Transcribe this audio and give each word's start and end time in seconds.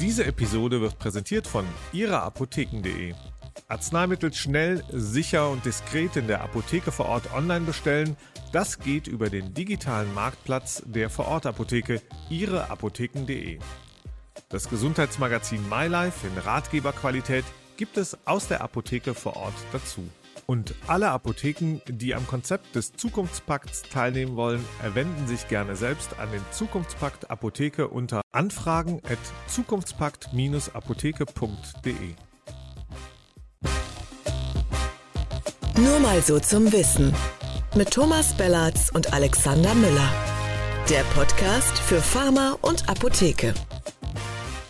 Diese 0.00 0.24
Episode 0.24 0.80
wird 0.80 0.96
präsentiert 0.98 1.48
von 1.48 1.66
ihrerapotheken.de. 1.92 3.14
Arzneimittel 3.66 4.32
schnell, 4.32 4.84
sicher 4.92 5.50
und 5.50 5.64
diskret 5.64 6.14
in 6.14 6.28
der 6.28 6.40
Apotheke 6.40 6.92
vor 6.92 7.06
Ort 7.06 7.32
online 7.34 7.66
bestellen, 7.66 8.16
das 8.52 8.78
geht 8.78 9.08
über 9.08 9.28
den 9.28 9.54
digitalen 9.54 10.14
Marktplatz 10.14 10.82
der 10.86 11.10
Vorortapotheke 11.10 12.00
ihrerapotheken.de. 12.30 13.58
Das 14.48 14.68
Gesundheitsmagazin 14.68 15.68
MyLife 15.68 16.28
in 16.28 16.38
Ratgeberqualität 16.38 17.44
gibt 17.76 17.96
es 17.96 18.16
aus 18.24 18.46
der 18.46 18.60
Apotheke 18.60 19.14
vor 19.14 19.36
Ort 19.36 19.54
dazu. 19.72 20.08
Und 20.50 20.74
alle 20.86 21.10
Apotheken, 21.10 21.82
die 21.86 22.14
am 22.14 22.26
Konzept 22.26 22.74
des 22.74 22.94
Zukunftspakts 22.94 23.82
teilnehmen 23.82 24.36
wollen, 24.36 24.64
wenden 24.94 25.26
sich 25.26 25.46
gerne 25.48 25.76
selbst 25.76 26.18
an 26.18 26.32
den 26.32 26.40
Zukunftspakt 26.52 27.30
Apotheke 27.30 27.88
unter 27.88 28.22
anfragen 28.32 29.02
at 29.04 29.18
zukunftspakt-apotheke.de. 29.46 32.14
Nur 35.76 36.00
mal 36.00 36.22
so 36.22 36.40
zum 36.40 36.72
Wissen. 36.72 37.14
Mit 37.76 37.90
Thomas 37.90 38.34
Bellatz 38.34 38.88
und 38.88 39.12
Alexander 39.12 39.74
Müller. 39.74 40.10
Der 40.88 41.02
Podcast 41.14 41.78
für 41.78 42.00
Pharma 42.00 42.56
und 42.62 42.88
Apotheke. 42.88 43.52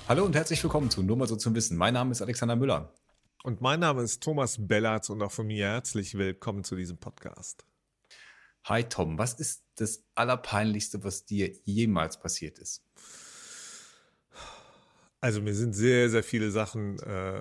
Hallo 0.09 0.24
und 0.24 0.35
herzlich 0.35 0.60
willkommen 0.60 0.91
zu 0.91 1.05
Nur 1.05 1.16
mal 1.16 1.29
so 1.29 1.37
zum 1.37 1.55
Wissen. 1.55 1.77
Mein 1.77 1.95
Name 1.95 2.10
ist 2.10 2.21
Alexander 2.21 2.57
Müller. 2.57 2.93
Und 3.48 3.62
mein 3.62 3.80
Name 3.80 4.02
ist 4.02 4.23
Thomas 4.23 4.59
Bellatz 4.61 5.09
und 5.09 5.23
auch 5.23 5.33
von 5.33 5.47
mir 5.47 5.69
herzlich 5.69 6.19
willkommen 6.19 6.65
zu 6.65 6.77
diesem 6.77 6.98
Podcast. 6.98 7.65
Hi 8.65 8.84
Tom, 8.84 9.16
was 9.16 9.33
ist 9.41 9.65
das 9.77 10.05
Allerpeinlichste, 10.15 11.02
was 11.02 11.24
dir 11.24 11.51
jemals 11.65 12.21
passiert 12.21 12.59
ist? 12.59 12.84
Also 15.23 15.41
mir 15.41 15.55
sind 15.55 15.73
sehr, 15.73 16.11
sehr 16.11 16.23
viele 16.23 16.51
Sachen, 16.51 16.98
äh, 16.98 17.41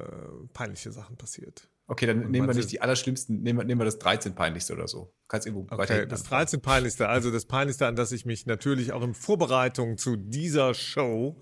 peinliche 0.53 0.93
Sachen 0.93 1.17
passiert. 1.17 1.69
Okay, 1.87 2.05
dann 2.05 2.23
und 2.23 2.31
nehmen 2.31 2.47
wir 2.47 2.55
nicht 2.55 2.71
die 2.71 2.79
allerschlimmsten, 2.79 3.41
nehmen 3.41 3.59
wir, 3.59 3.65
nehmen 3.65 3.81
wir 3.81 3.85
das 3.85 3.99
13 3.99 4.33
peinlichste 4.33 4.75
oder 4.75 4.87
so. 4.87 5.13
Kannst 5.27 5.45
irgendwo 5.45 5.75
okay, 5.75 6.05
das 6.05 6.23
13 6.23 6.61
peinlichste, 6.61 7.09
also 7.09 7.31
das 7.31 7.43
peinlichste, 7.43 7.85
an 7.85 7.97
das 7.97 8.13
ich 8.13 8.25
mich 8.25 8.45
natürlich 8.45 8.93
auch 8.93 9.03
in 9.03 9.13
Vorbereitung 9.13 9.97
zu 9.97 10.15
dieser 10.15 10.73
Show 10.73 11.41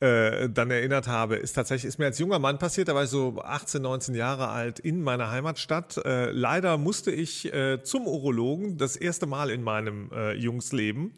äh, 0.00 0.48
dann 0.48 0.70
erinnert 0.70 1.08
habe, 1.08 1.36
ist 1.36 1.54
tatsächlich, 1.54 1.88
ist 1.88 1.98
mir 1.98 2.06
als 2.06 2.18
junger 2.18 2.38
Mann 2.38 2.58
passiert, 2.58 2.88
da 2.88 2.94
war 2.94 3.04
ich 3.04 3.10
so 3.10 3.40
18, 3.42 3.82
19 3.82 4.14
Jahre 4.14 4.48
alt 4.48 4.78
in 4.78 5.02
meiner 5.02 5.30
Heimatstadt. 5.30 5.96
Äh, 6.04 6.30
leider 6.30 6.78
musste 6.78 7.10
ich 7.10 7.52
äh, 7.52 7.82
zum 7.82 8.06
Urologen 8.06 8.78
das 8.78 8.96
erste 8.96 9.26
Mal 9.26 9.50
in 9.50 9.62
meinem 9.62 10.10
äh, 10.12 10.34
Jungsleben 10.34 11.14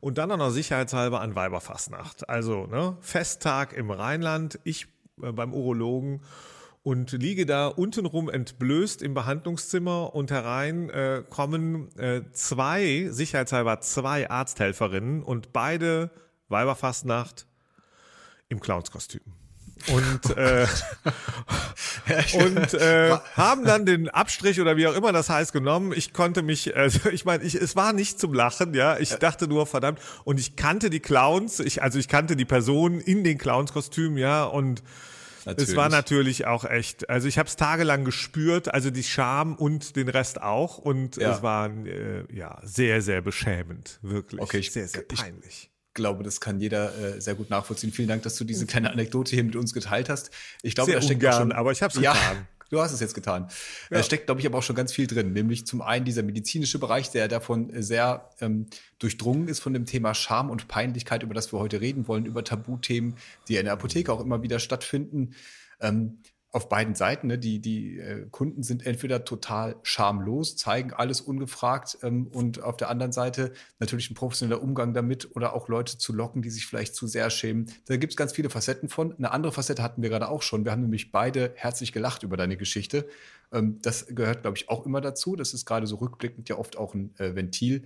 und 0.00 0.18
dann 0.18 0.32
auch 0.32 0.38
noch 0.38 0.50
sicherheitshalber 0.50 1.20
an 1.20 1.34
Weiberfastnacht. 1.34 2.28
Also 2.28 2.66
ne, 2.66 2.96
Festtag 3.00 3.74
im 3.74 3.90
Rheinland, 3.90 4.58
ich 4.64 4.86
äh, 5.22 5.30
beim 5.30 5.52
Urologen 5.52 6.22
und 6.82 7.12
liege 7.12 7.44
da 7.46 7.68
untenrum 7.68 8.30
entblößt 8.30 9.02
im 9.02 9.14
Behandlungszimmer 9.14 10.14
und 10.14 10.30
herein 10.30 10.88
äh, 10.90 11.22
kommen 11.28 11.94
äh, 11.98 12.22
zwei, 12.32 13.08
sicherheitshalber 13.10 13.80
zwei 13.80 14.30
Arzthelferinnen 14.30 15.22
und 15.22 15.52
beide 15.52 16.10
Weiberfastnacht 16.48 17.46
im 18.52 18.60
Clownskostüm. 18.60 19.22
Und, 19.88 20.36
äh, 20.36 20.66
und 22.44 22.74
äh, 22.74 23.16
haben 23.34 23.64
dann 23.64 23.84
den 23.84 24.08
Abstrich 24.08 24.60
oder 24.60 24.76
wie 24.76 24.86
auch 24.86 24.94
immer 24.94 25.12
das 25.12 25.28
heißt 25.28 25.52
genommen. 25.52 25.92
Ich 25.94 26.12
konnte 26.12 26.42
mich, 26.42 26.76
also 26.76 27.08
ich 27.10 27.24
meine, 27.24 27.42
ich, 27.42 27.54
es 27.54 27.74
war 27.74 27.92
nicht 27.92 28.20
zum 28.20 28.32
Lachen, 28.32 28.74
ja. 28.74 28.98
Ich 28.98 29.10
dachte 29.16 29.48
nur, 29.48 29.66
verdammt, 29.66 30.00
und 30.24 30.38
ich 30.38 30.56
kannte 30.56 30.90
die 30.90 31.00
Clowns, 31.00 31.58
ich, 31.58 31.82
also 31.82 31.98
ich 31.98 32.08
kannte 32.08 32.36
die 32.36 32.44
Personen 32.44 33.00
in 33.00 33.24
den 33.24 33.38
Clownskostümen, 33.38 34.18
ja, 34.18 34.44
und 34.44 34.82
Natürlich. 35.44 35.70
Es 35.70 35.76
war 35.76 35.88
natürlich 35.88 36.46
auch 36.46 36.64
echt, 36.64 37.10
also 37.10 37.26
ich 37.26 37.36
habe 37.36 37.48
es 37.48 37.56
tagelang 37.56 38.04
gespürt, 38.04 38.72
also 38.72 38.90
die 38.90 39.02
Scham 39.02 39.56
und 39.56 39.96
den 39.96 40.08
Rest 40.08 40.40
auch 40.40 40.78
und 40.78 41.16
ja. 41.16 41.34
es 41.34 41.42
war 41.42 41.68
äh, 41.68 42.24
ja 42.32 42.60
sehr, 42.62 43.02
sehr 43.02 43.22
beschämend, 43.22 43.98
wirklich. 44.02 44.40
Okay, 44.40 44.58
ich, 44.58 44.70
sehr, 44.70 44.86
sehr 44.86 45.02
peinlich. 45.02 45.68
Ich 45.68 45.71
glaube, 45.94 46.22
das 46.22 46.40
kann 46.40 46.60
jeder 46.60 46.96
äh, 46.98 47.20
sehr 47.20 47.34
gut 47.34 47.50
nachvollziehen. 47.50 47.92
Vielen 47.92 48.08
Dank, 48.08 48.22
dass 48.22 48.36
du 48.36 48.44
diese 48.44 48.66
kleine 48.66 48.90
Anekdote 48.90 49.34
hier 49.34 49.44
mit 49.44 49.56
uns 49.56 49.74
geteilt 49.74 50.08
hast. 50.08 50.30
Ich 50.62 50.74
glaube, 50.74 50.92
da 50.92 51.02
steckt 51.02 51.22
ungern, 51.22 51.40
schon, 51.40 51.52
aber 51.52 51.72
ich 51.72 51.82
habe 51.82 51.92
es 51.94 52.02
ja, 52.02 52.12
getan. 52.12 52.46
Du 52.72 52.80
hast 52.80 52.92
es 52.92 53.00
jetzt 53.00 53.12
getan. 53.12 53.48
Ja. 53.90 53.98
Da 53.98 54.02
steckt, 54.02 54.24
glaube 54.24 54.40
ich, 54.40 54.46
aber 54.46 54.56
auch 54.56 54.62
schon 54.62 54.74
ganz 54.74 54.94
viel 54.94 55.06
drin. 55.06 55.34
Nämlich 55.34 55.66
zum 55.66 55.82
einen 55.82 56.06
dieser 56.06 56.22
medizinische 56.22 56.78
Bereich, 56.78 57.10
der 57.10 57.28
davon 57.28 57.70
sehr 57.82 58.30
ähm, 58.40 58.64
durchdrungen 58.98 59.46
ist 59.46 59.60
von 59.60 59.74
dem 59.74 59.84
Thema 59.84 60.14
Scham 60.14 60.48
und 60.48 60.68
Peinlichkeit, 60.68 61.22
über 61.22 61.34
das 61.34 61.52
wir 61.52 61.58
heute 61.58 61.82
reden 61.82 62.08
wollen, 62.08 62.24
über 62.24 62.44
Tabuthemen, 62.44 63.16
die 63.46 63.56
in 63.56 63.64
der 63.64 63.74
Apotheke 63.74 64.10
auch 64.10 64.20
immer 64.20 64.42
wieder 64.42 64.58
stattfinden. 64.58 65.34
Ähm, 65.82 66.20
auf 66.52 66.68
beiden 66.68 66.94
Seiten. 66.94 67.28
Ne? 67.28 67.38
Die, 67.38 67.60
die 67.60 67.98
äh, 67.98 68.26
Kunden 68.30 68.62
sind 68.62 68.86
entweder 68.86 69.24
total 69.24 69.76
schamlos, 69.82 70.56
zeigen 70.56 70.92
alles 70.92 71.22
ungefragt 71.22 71.98
ähm, 72.02 72.26
und 72.26 72.62
auf 72.62 72.76
der 72.76 72.90
anderen 72.90 73.12
Seite 73.12 73.52
natürlich 73.78 74.10
ein 74.10 74.14
professioneller 74.14 74.62
Umgang 74.62 74.92
damit 74.92 75.34
oder 75.34 75.54
auch 75.54 75.68
Leute 75.68 75.96
zu 75.96 76.12
locken, 76.12 76.42
die 76.42 76.50
sich 76.50 76.66
vielleicht 76.66 76.94
zu 76.94 77.06
sehr 77.06 77.30
schämen. 77.30 77.72
Da 77.86 77.96
gibt 77.96 78.12
es 78.12 78.16
ganz 78.18 78.32
viele 78.34 78.50
Facetten 78.50 78.90
von. 78.90 79.16
Eine 79.16 79.32
andere 79.32 79.52
Facette 79.52 79.82
hatten 79.82 80.02
wir 80.02 80.10
gerade 80.10 80.28
auch 80.28 80.42
schon. 80.42 80.64
Wir 80.64 80.72
haben 80.72 80.82
nämlich 80.82 81.10
beide 81.10 81.52
herzlich 81.56 81.92
gelacht 81.92 82.22
über 82.22 82.36
deine 82.36 82.58
Geschichte. 82.58 83.08
Ähm, 83.50 83.78
das 83.80 84.06
gehört, 84.06 84.42
glaube 84.42 84.58
ich, 84.58 84.68
auch 84.68 84.84
immer 84.84 85.00
dazu. 85.00 85.36
Das 85.36 85.54
ist 85.54 85.64
gerade 85.64 85.86
so 85.86 85.96
rückblickend 85.96 86.50
ja 86.50 86.58
oft 86.58 86.76
auch 86.76 86.92
ein 86.92 87.14
äh, 87.18 87.34
Ventil 87.34 87.84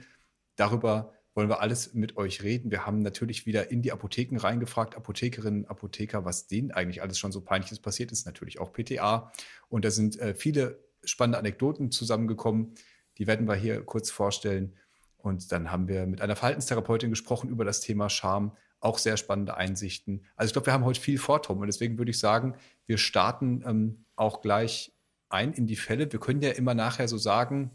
darüber, 0.57 1.13
wollen 1.37 1.51
wir 1.51 1.61
alles 1.61 1.93
mit 1.93 2.17
euch 2.17 2.43
reden. 2.43 2.71
Wir 2.71 2.87
haben 2.87 3.01
natürlich 3.01 3.45
wieder 3.45 3.71
in 3.71 3.83
die 3.83 3.93
Apotheken 3.93 4.39
reingefragt, 4.39 4.97
Apothekerinnen, 4.97 5.67
Apotheker, 5.67 6.25
was 6.25 6.47
denen 6.47 6.73
eigentlich 6.73 7.03
alles 7.03 7.19
schon 7.19 7.31
so 7.31 7.43
peinliches 7.43 7.79
passiert 7.79 8.11
ist, 8.11 8.25
natürlich 8.25 8.59
auch 8.59 8.73
PTA. 8.73 9.31
Und 9.69 9.85
da 9.85 9.91
sind 9.91 10.19
äh, 10.19 10.35
viele 10.35 10.83
spannende 11.05 11.39
Anekdoten 11.39 11.91
zusammengekommen, 11.91 12.75
die 13.19 13.27
werden 13.27 13.47
wir 13.47 13.55
hier 13.55 13.83
kurz 13.83 14.11
vorstellen. 14.11 14.77
Und 15.19 15.53
dann 15.53 15.71
haben 15.71 15.89
wir 15.89 16.07
mit 16.07 16.23
einer 16.23 16.37
Verhaltenstherapeutin 16.37 17.11
gesprochen 17.11 17.51
über 17.51 17.65
das 17.65 17.81
Thema 17.81 18.09
Scham, 18.09 18.57
auch 18.81 18.99
sehr 18.99 19.17
spannende 19.17 19.57
Einsichten. 19.57 20.25
Also 20.37 20.49
ich 20.49 20.53
glaube, 20.55 20.67
wir 20.67 20.73
haben 20.73 20.85
heute 20.85 21.01
viel 21.01 21.19
vor, 21.19 21.43
Tom. 21.43 21.59
Und 21.59 21.67
deswegen 21.67 21.99
würde 21.99 22.11
ich 22.11 22.19
sagen, 22.19 22.55
wir 22.87 22.99
starten 22.99 23.63
ähm, 23.67 24.05
auch 24.17 24.41
gleich 24.41 24.93
ein 25.29 25.53
in 25.53 25.67
die 25.67 25.77
Fälle. 25.77 26.11
Wir 26.11 26.21
können 26.21 26.41
ja 26.41 26.51
immer 26.51 26.75
nachher 26.75 27.09
so 27.09 27.19
sagen, 27.19 27.73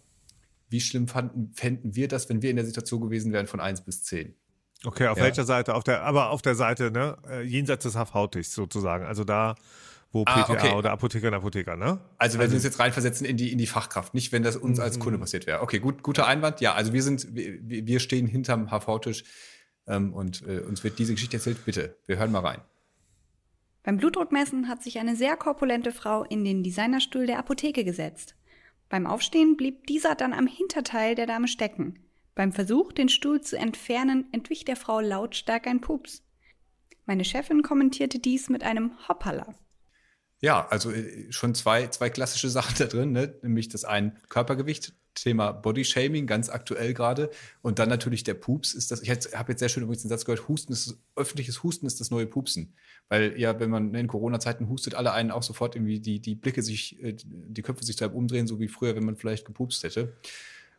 wie 0.72 0.82
schlimm 0.82 1.08
fanden, 1.08 1.52
fänden 1.54 1.96
wir 1.96 2.08
das, 2.08 2.30
wenn 2.30 2.42
wir 2.42 2.50
in 2.50 2.56
der 2.56 2.66
Situation 2.66 3.02
gewesen 3.02 3.34
wären 3.34 3.48
von 3.48 3.60
1 3.60 3.82
bis 3.82 4.04
10? 4.04 4.34
Okay, 4.84 5.08
auf 5.08 5.18
ja. 5.18 5.24
welcher 5.24 5.44
Seite? 5.44 5.76
Auf 5.76 5.84
der, 5.84 6.02
aber 6.02 6.32
auf 6.32 6.42
der 6.42 6.56
Seite, 6.56 6.92
ne, 6.92 7.18
äh, 7.30 7.42
jenseits 7.44 7.84
des 7.84 7.96
HV-Tischs 7.96 8.54
sozusagen. 8.54 9.06
Also 9.06 9.24
da, 9.24 9.56
wo 10.12 10.24
PTA 10.24 10.34
ah, 10.34 10.50
okay. 10.50 10.74
oder 10.74 10.92
Apotheker 10.92 11.28
und 11.28 11.34
Apotheker, 11.36 11.76
ne? 11.76 12.00
Also 12.18 12.38
wenn 12.38 12.44
also, 12.44 12.54
wir 12.54 12.56
uns 12.56 12.64
jetzt 12.64 12.80
reinversetzen 12.80 13.26
in 13.26 13.38
die, 13.38 13.52
in 13.52 13.58
die 13.58 13.68
Fachkraft, 13.68 14.14
nicht 14.14 14.32
wenn 14.32 14.44
das 14.44 14.58
uns 14.58 14.80
als 14.80 15.00
Kunde 15.00 15.18
mhm. 15.18 15.22
passiert 15.22 15.46
wäre. 15.46 15.62
Okay, 15.62 15.80
gut, 15.80 16.04
guter 16.04 16.26
Einwand. 16.26 16.62
Ja, 16.62 16.74
also 16.74 16.94
wir 16.94 17.04
sind, 17.04 17.36
wir, 17.36 17.60
wir 17.62 18.00
stehen 18.00 18.28
hinterm 18.28 18.72
HV-Tisch 18.72 19.24
ähm, 19.88 20.14
und 20.14 20.42
äh, 20.48 20.60
uns 20.62 20.84
wird 20.84 20.98
diese 20.98 21.14
Geschichte 21.14 21.38
erzählt. 21.38 21.64
Bitte, 21.64 21.96
wir 22.08 22.18
hören 22.18 22.32
mal 22.32 22.40
rein. 22.40 22.62
Beim 23.84 23.98
Blutdruckmessen 23.98 24.68
hat 24.68 24.84
sich 24.84 25.00
eine 25.00 25.16
sehr 25.16 25.38
korpulente 25.38 25.92
Frau 25.92 26.24
in 26.24 26.44
den 26.44 26.64
Designerstuhl 26.64 27.26
der 27.26 27.40
Apotheke 27.40 27.84
gesetzt. 27.84 28.36
Beim 28.92 29.08
Aufstehen 29.08 29.56
blieb 29.56 29.88
dieser 29.88 30.16
dann 30.16 30.34
am 30.34 30.48
Hinterteil 30.48 31.16
der 31.16 31.26
Dame 31.26 31.48
stecken. 31.48 31.98
Beim 32.36 32.52
Versuch, 32.52 32.92
den 32.92 33.08
Stuhl 33.08 33.40
zu 33.40 33.58
entfernen, 33.58 34.26
entwich 34.34 34.66
der 34.66 34.76
Frau 34.76 35.00
lautstark 35.00 35.66
ein 35.66 35.80
Pups. 35.80 36.24
Meine 37.06 37.24
Chefin 37.24 37.62
kommentierte 37.62 38.20
dies 38.20 38.50
mit 38.50 38.64
einem 38.64 38.92
Hoppala. 39.08 39.56
Ja, 40.42 40.68
also 40.68 40.92
äh, 40.92 41.32
schon 41.32 41.56
zwei, 41.56 41.88
zwei 41.88 42.10
klassische 42.10 42.50
Sachen 42.50 42.76
da 42.80 42.86
drin, 42.86 43.14
ne? 43.14 43.40
nämlich 43.42 43.70
das 43.70 43.86
ein 43.86 44.20
Körpergewicht, 44.28 44.94
Thema 45.16 45.52
Bodyshaming, 45.52 46.28
ganz 46.28 46.50
aktuell 46.50 46.94
gerade. 46.94 47.30
Und 47.62 47.80
dann 47.80 47.90
natürlich 47.90 48.24
der 48.24 48.34
Pups 48.34 48.74
ist 48.74 48.92
das, 48.92 49.02
ich 49.02 49.10
habe 49.10 49.52
jetzt 49.52 49.60
sehr 49.60 49.70
schön 49.70 49.84
übrigens 49.84 50.04
den 50.04 50.10
Satz 50.10 50.26
gehört, 50.26 50.48
Husten 50.48 50.74
ist, 50.74 50.98
öffentliches 51.16 51.64
Husten 51.64 51.86
ist 51.86 52.00
das 52.00 52.12
neue 52.12 52.28
Pupsen. 52.28 52.74
Weil 53.10 53.38
ja, 53.40 53.60
wenn 53.60 53.70
man 53.70 53.94
in 53.94 54.08
Corona-Zeiten 54.08 54.70
hustet, 54.70 54.96
alle 54.96 55.14
einen 55.14 55.32
auch 55.32 55.44
sofort 55.44 55.76
irgendwie 55.76 56.00
die, 56.00 56.20
die 56.20 56.36
Blicke 56.36 56.62
sich, 56.64 57.02
äh, 57.04 57.16
die 57.16 57.62
Köpfe 57.62 57.84
sich 57.84 58.02
halb 58.02 58.14
umdrehen, 58.14 58.48
so 58.48 58.60
wie 58.60 58.68
früher, 58.68 58.96
wenn 58.96 59.06
man 59.06 59.18
vielleicht 59.18 59.46
gepupst 59.46 59.84
hätte. 59.84 60.14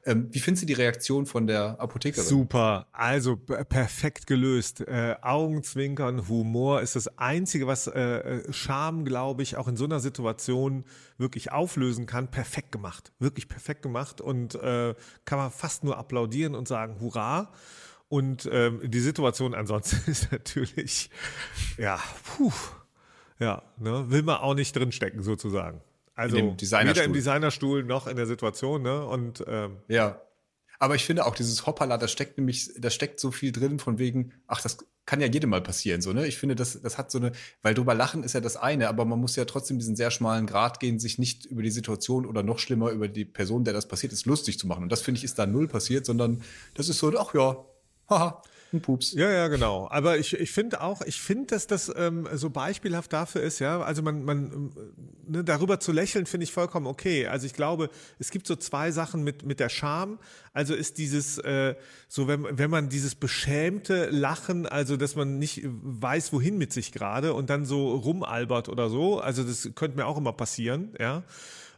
Ähm, 0.05 0.29
wie 0.33 0.41
findest 0.41 0.63
du 0.63 0.67
die 0.67 0.73
Reaktion 0.73 1.27
von 1.27 1.47
der 1.47 1.81
Apothekerin? 1.81 2.27
Super, 2.27 2.89
also 2.93 3.37
perfekt 3.37 4.27
gelöst. 4.27 4.81
Äh, 4.81 5.15
Augenzwinkern, 5.23 6.29
Humor 6.29 6.81
ist 6.81 6.97
das 6.97 7.19
Einzige, 7.19 7.69
was 7.69 7.87
äh, 7.87 8.01
äh, 8.01 8.53
Scham, 8.53 9.05
glaube 9.05 9.45
ich, 9.45 9.57
auch 9.57 9.69
in 9.69 9.77
so 9.77 9.85
einer 9.85 10.01
Situation 10.01 10.85
wirklich 11.19 11.53
auflösen 11.53 12.07
kann. 12.07 12.31
Perfekt 12.33 12.73
gemacht, 12.73 13.13
wirklich 13.21 13.49
perfekt 13.49 13.83
gemacht 13.83 14.21
und 14.21 14.57
äh, 14.57 14.95
kann 15.25 15.39
man 15.39 15.53
fast 15.53 15.85
nur 15.85 15.99
applaudieren 15.99 16.57
und 16.57 16.67
sagen, 16.67 16.99
hurra. 17.01 17.53
Und 18.09 18.49
ähm, 18.53 18.81
die 18.85 19.01
Situation 19.01 19.55
ansonsten 19.55 20.03
ist 20.11 20.33
natürlich, 20.33 21.11
ja, 21.79 22.01
puh, 22.25 22.53
ja, 23.39 23.63
ne, 23.79 24.11
will 24.11 24.23
man 24.23 24.39
auch 24.39 24.55
nicht 24.55 24.75
drinstecken 24.75 25.23
sozusagen. 25.23 25.81
Also 26.23 26.37
weder 26.37 27.05
im 27.05 27.13
Designerstuhl 27.13 27.85
noch 27.85 28.07
in 28.07 28.17
der 28.17 28.27
Situation, 28.27 28.83
ne? 28.83 29.05
Und 29.07 29.45
ähm, 29.47 29.79
ja. 29.89 30.21
Aber 30.79 30.97
ich 30.97 31.05
finde 31.05 31.27
auch 31.27 31.37
dieses 31.37 31.65
Hoppala, 31.67 31.97
da 31.97 32.09
steckt 32.09 32.39
nämlich, 32.39 32.71
da 32.77 32.91
steckt 32.91 33.21
so 33.21 33.31
viel 33.31 33.53
drin 33.53 33.79
von 33.79 34.01
wegen, 34.01 34.33
ach, 34.49 34.61
das 34.61 34.79
kann 35.07 35.21
ja 35.21 35.29
jedem 35.29 35.51
mal 35.51 35.61
passieren, 35.61 36.01
so, 36.01 36.13
ne? 36.13 36.27
Ich 36.27 36.39
finde, 36.39 36.55
das, 36.55 36.81
das 36.81 36.99
hat 36.99 37.11
so 37.11 37.19
eine, 37.19 37.33
weil 37.63 37.75
drüber 37.75 37.95
lachen 37.95 38.25
ist 38.25 38.33
ja 38.33 38.41
das 38.41 38.57
eine, 38.57 38.89
aber 38.89 39.05
man 39.05 39.21
muss 39.21 39.37
ja 39.37 39.45
trotzdem 39.45 39.79
diesen 39.79 39.95
sehr 39.95 40.11
schmalen 40.11 40.47
Grad 40.47 40.81
gehen, 40.81 40.99
sich 40.99 41.19
nicht 41.19 41.45
über 41.47 41.63
die 41.63 41.71
Situation 41.71 42.27
oder 42.27 42.43
noch 42.43 42.59
schlimmer 42.59 42.91
über 42.91 43.09
die 43.09 43.25
Person, 43.25 43.65
der 43.65 43.75
das 43.75 43.87
passiert 43.87 44.13
ist, 44.13 44.27
lustig 44.27 44.59
zu 44.59 44.67
machen. 44.67 44.85
Und 44.85 44.93
das 44.93 45.03
finde 45.03 45.19
ich 45.19 45.25
ist 45.25 45.39
da 45.39 45.47
null 45.47 45.69
passiert, 45.69 46.07
sondern 46.07 46.43
das 46.75 46.89
ist 46.89 46.99
so, 46.99 47.17
ach 47.17 47.35
ja, 47.35 47.65
haha, 48.09 48.43
ein 48.73 48.81
Pups. 48.81 49.13
Ja, 49.13 49.31
ja, 49.31 49.49
genau. 49.49 49.89
Aber 49.91 50.19
ich, 50.19 50.35
ich 50.35 50.51
finde 50.51 50.81
auch, 50.81 51.03
ich 51.03 51.21
finde, 51.21 51.47
dass 51.47 51.67
das 51.67 51.93
ähm, 51.95 52.29
so 52.35 52.51
beispielhaft 52.51 53.13
dafür 53.13 53.43
ist, 53.43 53.59
ja. 53.59 53.81
Also 53.81 54.03
man, 54.03 54.25
man 54.25 54.73
ne, 55.27 55.45
darüber 55.45 55.81
zu 55.81 55.93
lächeln, 55.93 56.27
finde 56.27 56.45
ich 56.45 56.53
vollkommen 56.53 56.87
okay. 56.87 57.27
Also 57.27 57.47
ich 57.47 57.55
glaube, 57.55 57.91
es 58.19 58.31
gibt 58.31 58.47
so 58.47 58.57
zwei 58.57 58.91
Sachen 58.91 59.25
mit, 59.25 59.45
mit 59.45 59.61
der 59.61 59.69
Scham. 59.69 60.19
Also 60.53 60.75
ist 60.75 60.99
dieses, 60.99 61.39
äh, 61.39 61.75
so 62.09 62.29
wenn, 62.29 62.47
wenn 62.59 62.71
man 62.71 62.89
dieses 62.89 63.15
beschämte 63.15 64.11
Lachen, 64.11 64.67
also 64.67 64.97
dass 64.97 65.17
man 65.17 65.39
nicht 65.39 65.63
weiß, 65.65 66.33
wohin 66.33 66.59
mit 66.59 66.73
sich 66.73 66.93
gerade 66.93 67.35
und 67.35 67.51
dann 67.51 67.65
so 67.65 67.95
rumalbert 67.95 68.69
oder 68.69 68.89
so, 68.89 69.21
also 69.21 69.43
das 69.43 69.71
könnte 69.75 69.97
mir 69.97 70.07
auch 70.07 70.19
immer 70.19 70.33
passieren, 70.33 70.95
ja. 70.99 71.23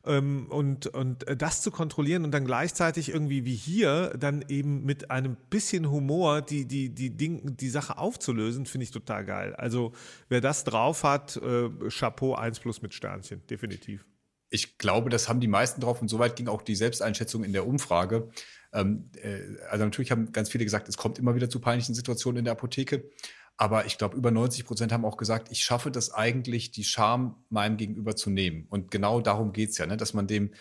Ähm, 0.06 0.46
und, 0.50 0.86
und 0.88 1.24
das 1.38 1.62
zu 1.62 1.70
kontrollieren 1.70 2.24
und 2.24 2.30
dann 2.30 2.44
gleichzeitig 2.44 3.08
irgendwie 3.08 3.44
wie 3.44 3.54
hier 3.54 4.14
dann 4.18 4.44
eben 4.48 4.84
mit 4.84 5.10
einem 5.10 5.36
bisschen 5.50 5.90
Humor 5.90 6.42
die, 6.42 6.66
die, 6.66 6.90
die, 6.90 7.10
Ding, 7.10 7.56
die 7.56 7.70
Sache 7.70 7.98
aufzulösen, 7.98 8.66
finde 8.66 8.84
ich 8.84 8.90
total 8.90 9.24
geil. 9.24 9.54
Also 9.54 9.92
wer 10.28 10.40
das 10.40 10.64
drauf 10.64 11.04
hat, 11.04 11.36
äh, 11.36 11.70
Chapeau 11.88 12.34
1 12.34 12.60
plus 12.60 12.82
mit 12.82 12.92
Sternchen, 12.92 13.46
definitiv. 13.48 14.04
Ich 14.50 14.78
glaube, 14.78 15.10
das 15.10 15.28
haben 15.28 15.40
die 15.40 15.48
meisten 15.48 15.80
drauf 15.80 16.00
und 16.00 16.08
soweit 16.08 16.36
ging 16.36 16.48
auch 16.48 16.62
die 16.62 16.76
Selbsteinschätzung 16.76 17.42
in 17.42 17.52
der 17.52 17.66
Umfrage. 17.66 18.28
Ähm, 18.72 19.10
äh, 19.22 19.40
also 19.70 19.84
natürlich 19.84 20.10
haben 20.10 20.32
ganz 20.32 20.50
viele 20.50 20.64
gesagt, 20.64 20.88
es 20.88 20.96
kommt 20.96 21.18
immer 21.18 21.34
wieder 21.34 21.48
zu 21.48 21.60
peinlichen 21.60 21.94
Situationen 21.94 22.38
in 22.38 22.44
der 22.44 22.52
Apotheke. 22.52 23.10
Aber 23.56 23.86
ich 23.86 23.98
glaube, 23.98 24.16
über 24.16 24.30
90 24.30 24.64
Prozent 24.64 24.92
haben 24.92 25.04
auch 25.04 25.16
gesagt, 25.16 25.48
ich 25.50 25.62
schaffe 25.62 25.90
das 25.90 26.12
eigentlich, 26.12 26.72
die 26.72 26.84
Scham 26.84 27.44
meinem 27.50 27.76
Gegenüber 27.76 28.16
zu 28.16 28.30
nehmen. 28.30 28.66
Und 28.68 28.90
genau 28.90 29.20
darum 29.20 29.52
geht's 29.52 29.78
ja, 29.78 29.86
ne? 29.86 29.96
dass 29.96 30.12
man 30.12 30.26
dem, 30.26 30.52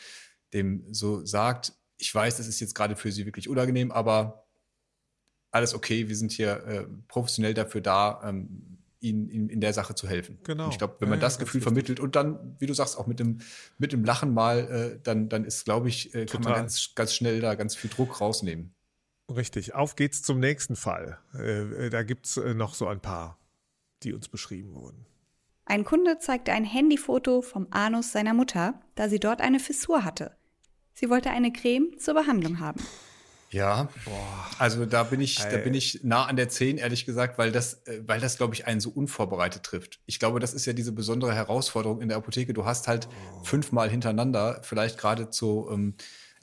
dem 0.54 0.86
so 0.94 1.26
sagt, 1.26 1.74
ich 1.98 2.14
weiß, 2.14 2.38
das 2.38 2.48
ist 2.48 2.60
jetzt 2.60 2.76
gerade 2.76 2.96
für 2.96 3.12
Sie 3.12 3.26
wirklich 3.26 3.50
unangenehm, 3.50 3.92
aber 3.92 4.46
alles 5.52 5.74
okay, 5.74 6.08
wir 6.10 6.16
sind 6.16 6.32
hier 6.32 6.64
äh, 6.66 6.88
professionell 7.08 7.54
dafür 7.54 7.82
da, 7.82 8.22
ähm, 8.24 8.80
Ihnen, 9.00 9.30
Ihnen 9.30 9.50
in 9.50 9.60
der 9.60 9.74
Sache 9.74 9.96
zu 9.96 10.08
helfen. 10.08 10.40
Genau. 10.44 10.66
Und 10.66 10.72
ich 10.72 10.78
glaube, 10.78 10.96
wenn 11.00 11.10
man 11.10 11.20
ja, 11.20 11.26
das 11.26 11.38
Gefühl 11.38 11.62
vermittelt 11.62 12.00
und 12.00 12.16
dann, 12.16 12.56
wie 12.60 12.68
du 12.68 12.74
sagst, 12.74 12.98
auch 12.98 13.06
mit 13.06 13.20
dem, 13.20 13.40
mit 13.78 13.92
dem 13.92 14.06
Lachen 14.06 14.34
mal, 14.34 14.60
äh, 14.60 15.00
dann, 15.04 15.30
dann 15.30 15.44
ist, 15.46 15.66
glaube 15.66 15.90
ich, 15.90 16.16
äh, 16.16 16.26
kann 16.26 16.42
man 16.42 16.54
ganz, 16.54 16.96
ganz 16.96 17.14
schnell 17.14 17.42
da 17.42 17.56
ganz 17.56 17.76
viel 17.76 17.90
Druck 17.90 18.22
rausnehmen. 18.22 18.74
Richtig, 19.30 19.74
auf 19.74 19.96
geht's 19.96 20.22
zum 20.22 20.40
nächsten 20.40 20.76
Fall. 20.76 21.20
Äh, 21.34 21.90
da 21.90 22.04
gibt's 22.04 22.38
äh, 22.38 22.54
noch 22.54 22.74
so 22.74 22.88
ein 22.88 23.00
paar, 23.00 23.40
die 24.04 24.14
uns 24.14 24.28
beschrieben 24.28 24.74
wurden. 24.76 25.06
Ein 25.66 25.86
Kunde 25.86 26.20
zeigte 26.20 26.52
ein 26.52 26.66
Handyfoto 26.66 27.42
vom 27.42 27.68
Anus 27.72 28.12
seiner 28.12 28.34
Mutter, 28.34 28.82
da 28.96 29.08
sie 29.08 29.20
dort 29.20 29.40
eine 29.40 29.60
Fissur 29.60 30.04
hatte. 30.04 30.36
Sie 30.94 31.10
wollte 31.10 31.30
eine 31.30 31.54
Creme 31.54 31.98
zur 31.98 32.14
Behandlung 32.16 32.60
haben. 32.60 32.82
Ja, 33.54 33.88
Boah. 34.04 34.48
also 34.58 34.86
da 34.88 35.04
bin 35.04 35.22
ich, 35.22 35.36
da 35.38 35.58
bin 35.58 35.76
ich 35.76 36.04
nah 36.04 36.26
an 36.26 36.36
der 36.36 36.50
10, 36.50 36.80
ehrlich 36.80 37.06
gesagt, 37.06 37.38
weil 37.38 37.52
das, 37.52 37.86
äh, 37.86 38.02
weil 38.06 38.20
das, 38.20 38.38
glaube 38.38 38.56
ich, 38.56 38.66
einen 38.66 38.82
so 38.82 38.90
unvorbereitet 38.90 39.62
trifft. 39.62 40.00
Ich 40.08 40.20
glaube, 40.20 40.40
das 40.40 40.56
ist 40.56 40.66
ja 40.66 40.74
diese 40.74 40.92
besondere 40.92 41.36
Herausforderung 41.36 42.02
in 42.02 42.10
der 42.10 42.18
Apotheke. 42.18 42.54
Du 42.54 42.66
hast 42.66 42.88
halt 42.88 43.08
oh. 43.08 43.44
fünfmal 43.44 43.92
hintereinander, 43.92 44.60
vielleicht 44.64 44.98
gerade 44.98 45.30
zu 45.30 45.70
ähm, 45.72 45.94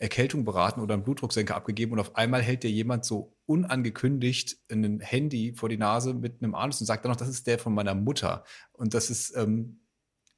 Erkältung 0.01 0.45
beraten 0.45 0.81
oder 0.81 0.95
einen 0.95 1.03
Blutdrucksenker 1.03 1.55
abgegeben 1.55 1.93
und 1.93 2.01
auf 2.01 2.17
einmal 2.17 2.41
hält 2.41 2.63
dir 2.63 2.71
jemand 2.71 3.05
so 3.05 3.37
unangekündigt 3.45 4.59
ein 4.71 5.01
Handy 5.01 5.53
vor 5.55 5.69
die 5.69 5.77
Nase 5.77 6.15
mit 6.15 6.43
einem 6.43 6.55
Anus 6.55 6.81
und 6.81 6.87
sagt 6.87 7.05
dann 7.05 7.13
noch, 7.13 7.19
das 7.19 7.29
ist 7.29 7.47
der 7.47 7.59
von 7.59 7.75
meiner 7.75 7.95
Mutter 7.95 8.45
und 8.73 8.95
das 8.95 9.11
ist, 9.11 9.37
ähm, 9.37 9.81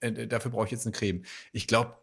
äh, 0.01 0.27
dafür 0.27 0.51
brauche 0.51 0.65
ich 0.65 0.73
jetzt 0.73 0.85
eine 0.85 0.93
Creme. 0.93 1.23
Ich 1.53 1.69
glaube, 1.69 1.97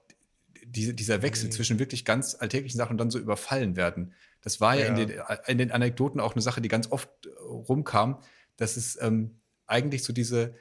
diese, 0.66 0.94
dieser 0.94 1.22
Wechsel 1.22 1.48
okay. 1.48 1.56
zwischen 1.58 1.80
wirklich 1.80 2.06
ganz 2.06 2.36
alltäglichen 2.40 2.78
Sachen 2.78 2.92
und 2.94 2.98
dann 2.98 3.12
so 3.12 3.20
überfallen 3.20 3.76
werden, 3.76 4.14
das 4.42 4.62
war 4.62 4.76
ja, 4.76 4.86
ja 4.86 4.88
in, 4.88 4.96
den, 4.96 5.22
in, 5.48 5.58
den, 5.58 5.72
Anekdoten 5.72 6.22
auch 6.22 6.34
eine 6.34 6.42
Sache, 6.42 6.62
die 6.62 6.70
ganz 6.70 6.90
oft 6.90 7.10
rumkam, 7.44 8.22
dass 8.56 8.78
es 8.78 8.98
ähm, 9.02 9.42
eigentlich 9.68 10.04
so 10.04 10.14
diese, 10.14 10.56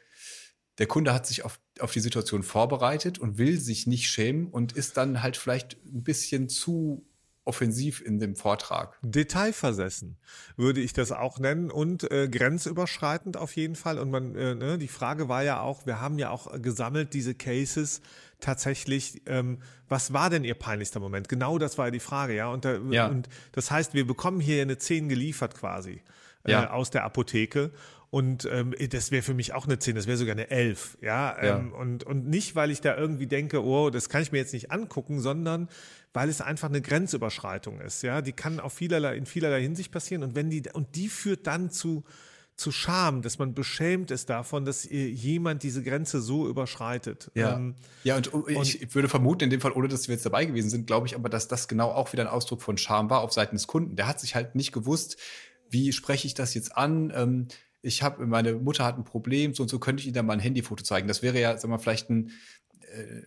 der 0.79 0.87
Kunde 0.87 1.15
hat 1.15 1.27
sich 1.27 1.45
auf, 1.45 1.61
auf 1.81 1.93
die 1.93 2.01
Situation 2.01 2.43
vorbereitet 2.43 3.19
und 3.19 3.39
will 3.39 3.59
sich 3.61 3.87
nicht 3.87 4.09
schämen 4.09 4.49
und 4.49 4.73
ist 4.73 4.97
dann 4.97 5.23
halt 5.23 5.37
vielleicht 5.37 5.77
ein 5.87 6.03
bisschen 6.03 6.49
zu 6.49 7.05
offensiv 7.49 8.03
in 8.03 8.21
dem 8.21 8.37
Vortrag. 8.37 8.99
Detailversessen 9.01 10.19
würde 10.57 10.83
ich 10.83 10.93
das 10.93 11.13
auch 11.13 11.39
nennen 11.39 11.71
und 11.71 12.09
äh, 12.11 12.29
grenzüberschreitend 12.29 13.39
auf 13.39 13.57
jeden 13.57 13.75
Fall. 13.75 13.99
Und 13.99 14.11
man, 14.11 14.35
äh, 14.37 14.55
ne, 14.55 14.77
die 14.77 14.87
Frage 14.87 15.31
war 15.31 15.43
ja 15.43 15.61
auch, 15.61 15.87
wir 15.87 15.99
haben 15.99 16.19
ja 16.19 16.29
auch 16.29 16.61
gesammelt 16.61 17.15
diese 17.15 17.35
Cases 17.35 18.03
tatsächlich. 18.39 19.23
Ähm, 19.25 19.61
was 19.89 20.13
war 20.13 20.29
denn 20.29 20.45
Ihr 20.45 20.57
peinlichster 20.57 21.01
Moment? 21.01 21.31
Genau, 21.31 21.57
das 21.59 21.79
war 21.79 21.87
ja 21.87 21.91
die 21.91 22.01
Frage, 22.01 22.35
ja. 22.35 22.49
Und, 22.49 22.67
da, 22.67 22.77
ja. 22.91 23.07
und 23.07 23.31
das 23.53 23.71
heißt, 23.71 23.95
wir 23.95 24.07
bekommen 24.07 24.41
hier 24.41 24.61
eine 24.61 24.77
10 24.77 25.09
geliefert 25.09 25.55
quasi 25.55 26.03
äh, 26.45 26.53
ja. 26.53 26.71
aus 26.71 26.91
der 26.91 27.05
Apotheke. 27.05 27.73
Und 28.11 28.49
ähm, 28.51 28.75
das 28.91 29.11
wäre 29.11 29.23
für 29.23 29.35
mich 29.35 29.53
auch 29.53 29.67
eine 29.67 29.79
10, 29.79 29.95
das 29.95 30.07
wäre 30.07 30.17
sogar 30.17 30.33
eine 30.33 30.51
11. 30.51 30.99
Ja? 31.03 31.37
ja. 31.43 31.59
Ähm, 31.59 31.73
und, 31.73 32.05
und 32.05 32.27
nicht, 32.27 32.55
weil 32.55 32.71
ich 32.71 32.81
da 32.81 32.97
irgendwie 32.97 33.27
denke, 33.27 33.63
oh, 33.63 33.91
das 33.91 34.09
kann 34.09 34.23
ich 34.23 34.33
mir 34.33 34.39
jetzt 34.39 34.55
nicht 34.55 34.71
angucken, 34.71 35.21
sondern 35.21 35.69
weil 36.15 36.31
es 36.31 36.41
einfach 36.41 36.69
eine 36.69 36.81
Grenzüberschreitung 36.81 37.81
ist. 37.81 38.03
Ja, 38.03 38.23
die 38.23 38.33
kann 38.33 38.61
auf 38.61 38.73
vielerlei, 38.73 39.17
in 39.17 39.27
vielerlei 39.27 39.61
Hinsicht 39.61 39.93
passieren. 39.93 40.23
Und 40.23 40.35
wenn 40.35 40.49
die, 40.49 40.63
und 40.73 40.97
die 40.97 41.09
führt 41.09 41.47
dann 41.47 41.71
zu, 41.71 42.03
zu 42.57 42.73
Scham, 42.73 43.21
dass 43.21 43.39
man 43.39 43.55
beschämt 43.55 44.11
ist 44.11 44.31
davon, 44.31 44.65
dass 44.65 44.89
jemand 44.89 45.63
diese 45.63 45.83
Grenze 45.83 46.23
so 46.23 46.49
überschreitet. 46.49 47.31
Ja, 47.35 47.57
ähm, 47.57 47.77
ja 48.05 48.17
und, 48.17 48.29
und, 48.29 48.51
ich 48.51 48.95
würde 48.95 49.09
vermuten, 49.09 49.45
in 49.45 49.51
dem 49.51 49.61
Fall, 49.61 49.73
ohne 49.73 49.87
dass 49.87 50.09
wir 50.09 50.15
jetzt 50.15 50.25
dabei 50.25 50.47
gewesen 50.47 50.71
sind, 50.71 50.87
glaube 50.87 51.07
ich 51.07 51.15
aber, 51.15 51.29
dass 51.29 51.47
das 51.47 51.69
genau 51.69 51.91
auch 51.91 52.13
wieder 52.13 52.25
ein 52.25 52.29
Ausdruck 52.29 52.63
von 52.63 52.79
Scham 52.79 53.11
war 53.11 53.21
auf 53.21 53.33
Seiten 53.33 53.55
des 53.55 53.67
Kunden. 53.67 53.97
Der 53.97 54.09
hat 54.09 54.19
sich 54.19 54.35
halt 54.35 54.55
nicht 54.55 54.73
gewusst, 54.73 55.19
wie 55.71 55.93
spreche 55.93 56.27
ich 56.27 56.35
das 56.35 56.55
jetzt 56.55 56.77
an? 56.77 57.13
Ähm, 57.15 57.49
ich 57.83 58.03
habe, 58.03 58.27
meine 58.27 58.55
Mutter 58.55 58.85
hat 58.85 58.99
ein 58.99 59.05
Problem, 59.05 59.55
so 59.55 59.63
und 59.63 59.69
so 59.69 59.79
könnte 59.79 60.01
ich 60.01 60.07
Ihnen 60.07 60.15
da 60.15 60.23
mal 60.23 60.35
ein 60.35 60.41
Handyfoto 60.41 60.83
zeigen. 60.83 61.09
Das 61.09 61.23
wäre 61.23 61.41
ja, 61.41 61.57
sag 61.57 61.71
mal, 61.71 61.79
vielleicht 61.79 62.11
ein, 62.11 62.31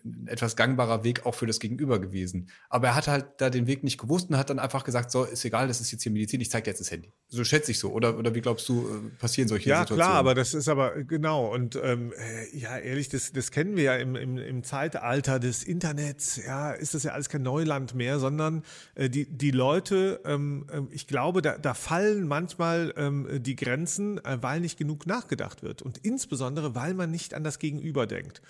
ein 0.03 0.27
etwas 0.27 0.55
gangbarer 0.55 1.03
Weg 1.03 1.25
auch 1.25 1.35
für 1.35 1.45
das 1.45 1.59
Gegenüber 1.59 1.99
gewesen. 1.99 2.49
Aber 2.69 2.89
er 2.89 2.95
hat 2.95 3.07
halt 3.07 3.25
da 3.37 3.49
den 3.49 3.67
Weg 3.67 3.83
nicht 3.83 3.99
gewusst 3.99 4.29
und 4.29 4.37
hat 4.37 4.49
dann 4.49 4.59
einfach 4.59 4.83
gesagt, 4.83 5.11
so, 5.11 5.23
ist 5.23 5.45
egal, 5.45 5.67
das 5.67 5.81
ist 5.81 5.91
jetzt 5.91 6.03
hier 6.03 6.11
Medizin, 6.11 6.41
ich 6.41 6.49
zeige 6.49 6.65
dir 6.65 6.71
jetzt 6.71 6.79
das 6.79 6.91
Handy. 6.91 7.11
So 7.27 7.43
schätze 7.43 7.71
ich 7.71 7.79
so. 7.79 7.91
Oder, 7.91 8.17
oder 8.17 8.35
wie 8.35 8.41
glaubst 8.41 8.67
du, 8.69 8.87
äh, 8.87 9.19
passieren 9.19 9.47
solche 9.47 9.69
ja, 9.69 9.81
Situationen? 9.81 9.99
Ja, 9.99 10.05
klar, 10.07 10.19
aber 10.19 10.35
das 10.35 10.53
ist 10.53 10.67
aber, 10.67 10.95
äh, 10.95 11.03
genau. 11.03 11.53
Und 11.53 11.79
ähm, 11.81 12.13
ja, 12.53 12.77
ehrlich, 12.77 13.09
das, 13.09 13.31
das 13.31 13.51
kennen 13.51 13.75
wir 13.75 13.83
ja 13.83 13.95
im, 13.95 14.15
im, 14.15 14.37
im 14.37 14.63
Zeitalter 14.63 15.39
des 15.39 15.63
Internets. 15.63 16.37
Ja, 16.45 16.71
ist 16.71 16.93
das 16.93 17.03
ja 17.03 17.11
alles 17.11 17.29
kein 17.29 17.43
Neuland 17.43 17.95
mehr, 17.95 18.19
sondern 18.19 18.63
äh, 18.95 19.09
die, 19.09 19.25
die 19.25 19.51
Leute, 19.51 20.21
ähm, 20.25 20.65
ich 20.91 21.07
glaube, 21.07 21.41
da, 21.41 21.57
da 21.57 21.73
fallen 21.73 22.27
manchmal 22.27 22.93
ähm, 22.97 23.27
die 23.41 23.55
Grenzen, 23.55 24.17
äh, 24.23 24.37
weil 24.41 24.59
nicht 24.59 24.77
genug 24.77 25.05
nachgedacht 25.05 25.63
wird. 25.63 25.81
Und 25.81 25.97
insbesondere, 25.99 26.75
weil 26.75 26.93
man 26.93 27.11
nicht 27.11 27.33
an 27.33 27.43
das 27.43 27.59
Gegenüber 27.59 28.07
denkt. 28.07 28.41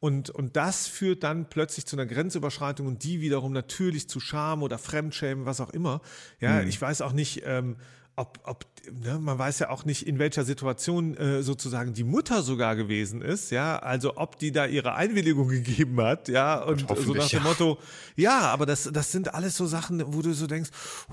Und, 0.00 0.30
und 0.30 0.56
das 0.56 0.86
führt 0.86 1.22
dann 1.22 1.48
plötzlich 1.48 1.86
zu 1.86 1.96
einer 1.96 2.06
Grenzüberschreitung 2.06 2.86
und 2.86 3.04
die 3.04 3.20
wiederum 3.20 3.52
natürlich 3.52 4.08
zu 4.08 4.20
Scham 4.20 4.62
oder 4.62 4.78
Fremdschämen, 4.78 5.46
was 5.46 5.60
auch 5.60 5.70
immer. 5.70 6.00
Ja, 6.40 6.62
mhm. 6.62 6.68
ich 6.68 6.80
weiß 6.80 7.02
auch 7.02 7.12
nicht, 7.12 7.42
ähm, 7.44 7.76
ob, 8.16 8.40
ob 8.44 8.64
ne, 8.90 9.18
man 9.18 9.38
weiß 9.38 9.58
ja 9.58 9.68
auch 9.68 9.84
nicht, 9.84 10.06
in 10.06 10.18
welcher 10.18 10.44
Situation 10.44 11.16
äh, 11.16 11.42
sozusagen 11.42 11.92
die 11.92 12.02
Mutter 12.02 12.42
sogar 12.42 12.74
gewesen 12.74 13.20
ist, 13.20 13.50
ja, 13.50 13.78
also 13.78 14.16
ob 14.16 14.38
die 14.38 14.52
da 14.52 14.64
ihre 14.64 14.94
Einwilligung 14.94 15.48
gegeben 15.50 16.00
hat, 16.00 16.28
ja, 16.28 16.62
und 16.62 16.88
so 16.88 17.12
nach 17.12 17.28
dem 17.28 17.42
ja. 17.42 17.44
Motto, 17.44 17.78
ja, 18.16 18.40
aber 18.40 18.64
das, 18.64 18.88
das 18.90 19.12
sind 19.12 19.34
alles 19.34 19.56
so 19.56 19.66
Sachen, 19.66 20.02
wo 20.14 20.22
du 20.22 20.32
so 20.32 20.46
denkst, 20.46 20.70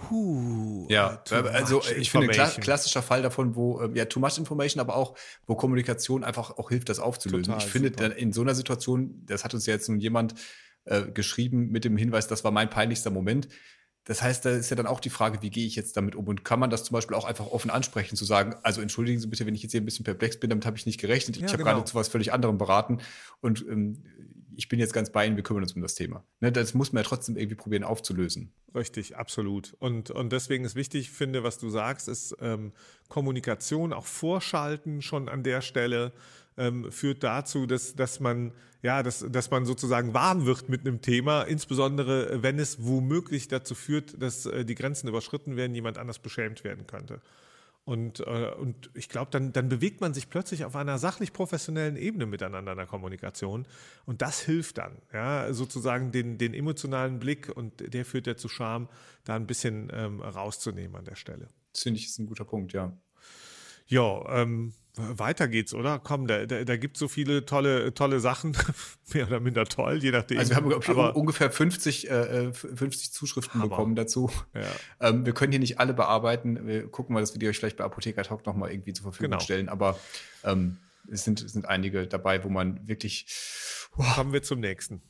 huh, 0.10 0.88
ja, 0.90 1.22
äh, 1.30 1.36
also 1.36 1.82
ich 1.98 2.10
finde 2.10 2.30
kla 2.30 2.48
klassischer 2.48 3.02
Fall 3.02 3.22
davon, 3.22 3.56
wo 3.56 3.82
äh, 3.82 3.90
ja 3.94 4.06
too 4.06 4.22
much 4.22 4.38
information, 4.38 4.80
aber 4.80 4.96
auch 4.96 5.16
wo 5.46 5.56
Kommunikation 5.56 6.24
einfach 6.24 6.58
auch 6.58 6.70
hilft, 6.70 6.88
das 6.88 7.00
aufzulösen. 7.00 7.54
Total, 7.54 7.66
ich 7.66 7.72
finde 7.72 7.92
dann 7.92 8.14
in 8.14 8.32
so 8.32 8.42
einer 8.42 8.56
Situation, 8.56 9.24
das 9.26 9.44
hat 9.44 9.54
uns 9.54 9.66
ja 9.66 9.74
jetzt 9.74 9.90
nun 9.90 10.00
jemand 10.00 10.36
äh, 10.86 11.04
geschrieben 11.04 11.70
mit 11.70 11.84
dem 11.84 11.98
Hinweis, 11.98 12.28
das 12.28 12.46
war 12.46 12.52
mein 12.52 12.70
peinlichster 12.70 13.10
Moment 13.10 13.50
das 14.06 14.22
heißt, 14.22 14.46
da 14.46 14.50
ist 14.52 14.70
ja 14.70 14.76
dann 14.76 14.88
auch 14.88 15.00
die 15.00 15.10
Frage, 15.10 15.42
wie 15.42 15.50
gehe 15.50 15.66
ich 15.66 15.76
jetzt 15.76 15.96
damit 15.96 16.16
um? 16.16 16.28
Und 16.28 16.44
kann 16.44 16.60
man 16.60 16.70
das 16.70 16.84
zum 16.84 16.94
Beispiel 16.94 17.16
auch 17.16 17.26
einfach 17.26 17.48
offen 17.48 17.72
ansprechen, 17.72 18.16
zu 18.16 18.26
sagen, 18.26 18.56
also 18.64 18.82
entschuldigen 18.82 19.20
Sie 19.20 19.28
bitte, 19.28 19.46
wenn 19.46 19.56
ich 19.56 19.64
jetzt 19.64 19.72
hier 19.72 19.82
ein 19.82 19.86
bisschen 19.86 20.04
perplex 20.04 20.40
bin, 20.40 20.50
damit 20.50 20.66
habe 20.66 20.78
ich 20.78 20.86
nicht 20.86 21.00
gerechnet. 21.00 21.38
Ja, 21.38 21.46
ich 21.46 21.54
habe 21.54 21.64
genau. 21.64 21.76
gerade 21.76 21.86
zu 21.86 21.96
was 21.96 22.10
völlig 22.10 22.34
anderem 22.34 22.58
beraten 22.58 23.00
und 23.42 23.66
ähm, 23.70 24.04
ich 24.56 24.70
bin 24.70 24.80
jetzt 24.80 24.94
ganz 24.94 25.10
bei 25.12 25.26
Ihnen, 25.26 25.36
wir 25.36 25.44
kümmern 25.44 25.64
uns 25.64 25.74
um 25.74 25.82
das 25.82 25.96
Thema. 25.96 26.24
Ne, 26.40 26.52
das 26.52 26.74
muss 26.74 26.92
man 26.94 27.04
ja 27.04 27.10
trotzdem 27.10 27.38
irgendwie 27.38 27.56
probieren 27.56 27.84
aufzulösen. 27.84 28.52
Richtig, 28.76 29.16
absolut. 29.18 29.76
Und, 29.80 30.12
und 30.12 30.32
deswegen 30.32 30.66
ist 30.66 30.76
wichtig, 30.76 31.12
finde, 31.12 31.44
was 31.44 31.58
du 31.58 31.70
sagst, 31.70 32.08
ist 32.08 32.36
ähm, 32.40 32.72
Kommunikation, 33.08 33.94
auch 33.94 34.06
vorschalten 34.06 35.02
schon 35.02 35.30
an 35.30 35.44
der 35.44 35.62
Stelle. 35.62 36.12
Ähm, 36.58 36.92
führt 36.92 37.24
dazu, 37.24 37.66
dass, 37.66 37.96
dass 37.96 38.20
man 38.20 38.54
ja, 38.84 39.02
dass, 39.02 39.26
dass 39.30 39.50
man 39.50 39.66
sozusagen 39.66 40.14
warm 40.14 40.46
wird 40.46 40.68
mit 40.68 40.82
einem 40.82 41.02
Thema, 41.02 41.44
insbesondere 41.44 42.44
wenn 42.44 42.60
es 42.60 42.84
womöglich 42.84 43.48
dazu 43.48 43.76
führt, 43.76 44.22
dass 44.22 44.46
äh, 44.46 44.66
die 44.66 44.76
Grenzen 44.76 45.08
überschritten 45.08 45.56
werden, 45.56 45.74
jemand 45.74 45.98
anders 45.98 46.20
beschämt 46.20 46.66
werden 46.66 46.86
könnte. 46.86 47.22
Und, 47.86 48.22
äh, 48.22 48.52
und 48.58 48.90
ich 48.94 49.10
glaube, 49.10 49.32
dann, 49.32 49.52
dann 49.52 49.68
bewegt 49.68 50.00
man 50.00 50.14
sich 50.14 50.30
plötzlich 50.30 50.64
auf 50.64 50.76
einer 50.76 50.98
sachlich 51.00 51.34
professionellen 51.34 51.98
Ebene 51.98 52.26
miteinander 52.26 52.72
in 52.72 52.78
der 52.78 52.88
Kommunikation. 52.88 53.66
Und 54.06 54.22
das 54.22 54.40
hilft 54.40 54.78
dann, 54.78 54.98
ja, 55.14 55.54
sozusagen 55.54 56.12
den, 56.12 56.38
den 56.38 56.54
emotionalen 56.54 57.20
Blick 57.20 57.50
und 57.56 57.94
der 57.94 58.06
führt 58.06 58.28
ja 58.28 58.38
zu 58.38 58.48
Scham, 58.48 58.88
da 59.26 59.36
ein 59.36 59.48
bisschen 59.48 59.92
ähm, 59.94 60.22
rauszunehmen 60.22 60.96
an 60.96 61.06
der 61.06 61.16
Stelle. 61.16 61.50
Das 61.74 61.84
finde 61.84 62.00
ich 62.00 62.08
ist 62.08 62.20
ein 62.20 62.26
guter 62.26 62.46
Punkt, 62.46 62.72
ja. 62.72 62.98
Ja, 63.88 64.42
ähm, 64.42 64.74
weiter 64.96 65.48
geht's, 65.48 65.74
oder? 65.74 66.00
Komm, 66.00 66.28
da, 66.28 66.46
da, 66.46 66.64
da 66.64 66.78
gibt 66.78 66.98
so 66.98 67.08
viele 67.08 67.46
tolle, 67.46 67.94
tolle 67.94 68.20
Sachen, 68.20 68.56
mehr 69.14 69.28
oder 69.28 69.40
minder 69.40 69.66
toll, 69.66 70.04
je 70.04 70.12
nachdem. 70.12 70.38
Also 70.38 70.52
wir 70.52 70.58
haben 70.58 70.72
ich, 70.72 70.90
Aber, 70.90 71.16
ungefähr 71.16 71.50
50, 71.50 72.10
äh, 72.10 72.54
50 72.54 73.12
Zuschriften 73.12 73.62
Hammer. 73.62 73.70
bekommen 73.70 73.96
dazu. 73.96 74.30
Ja. 74.54 75.10
Ähm, 75.10 75.26
wir 75.26 75.34
können 75.34 75.52
hier 75.52 75.60
nicht 75.60 75.80
alle 75.80 75.94
bearbeiten. 75.94 76.68
Wir 76.68 76.88
gucken 76.88 77.14
mal, 77.14 77.22
dass 77.22 77.34
wir 77.34 77.40
die 77.40 77.48
euch 77.48 77.58
vielleicht 77.58 77.78
bei 77.78 77.84
Apotheker 77.84 78.24
Talk 78.24 78.46
nochmal 78.46 78.72
irgendwie 78.72 78.94
zur 78.94 79.04
Verfügung 79.04 79.32
genau. 79.32 79.42
stellen. 79.42 79.68
Aber 79.68 80.00
ähm, 80.44 80.78
es 81.12 81.24
sind, 81.24 81.42
es 81.42 81.54
sind 81.54 81.68
einige 81.68 82.08
dabei, 82.08 82.44
wo 82.44 82.50
man 82.50 82.88
wirklich. 82.88 83.26
Wow. 83.96 84.16
Kommen 84.16 84.34
wir 84.34 84.44
zum 84.44 84.60
nächsten. 84.60 85.02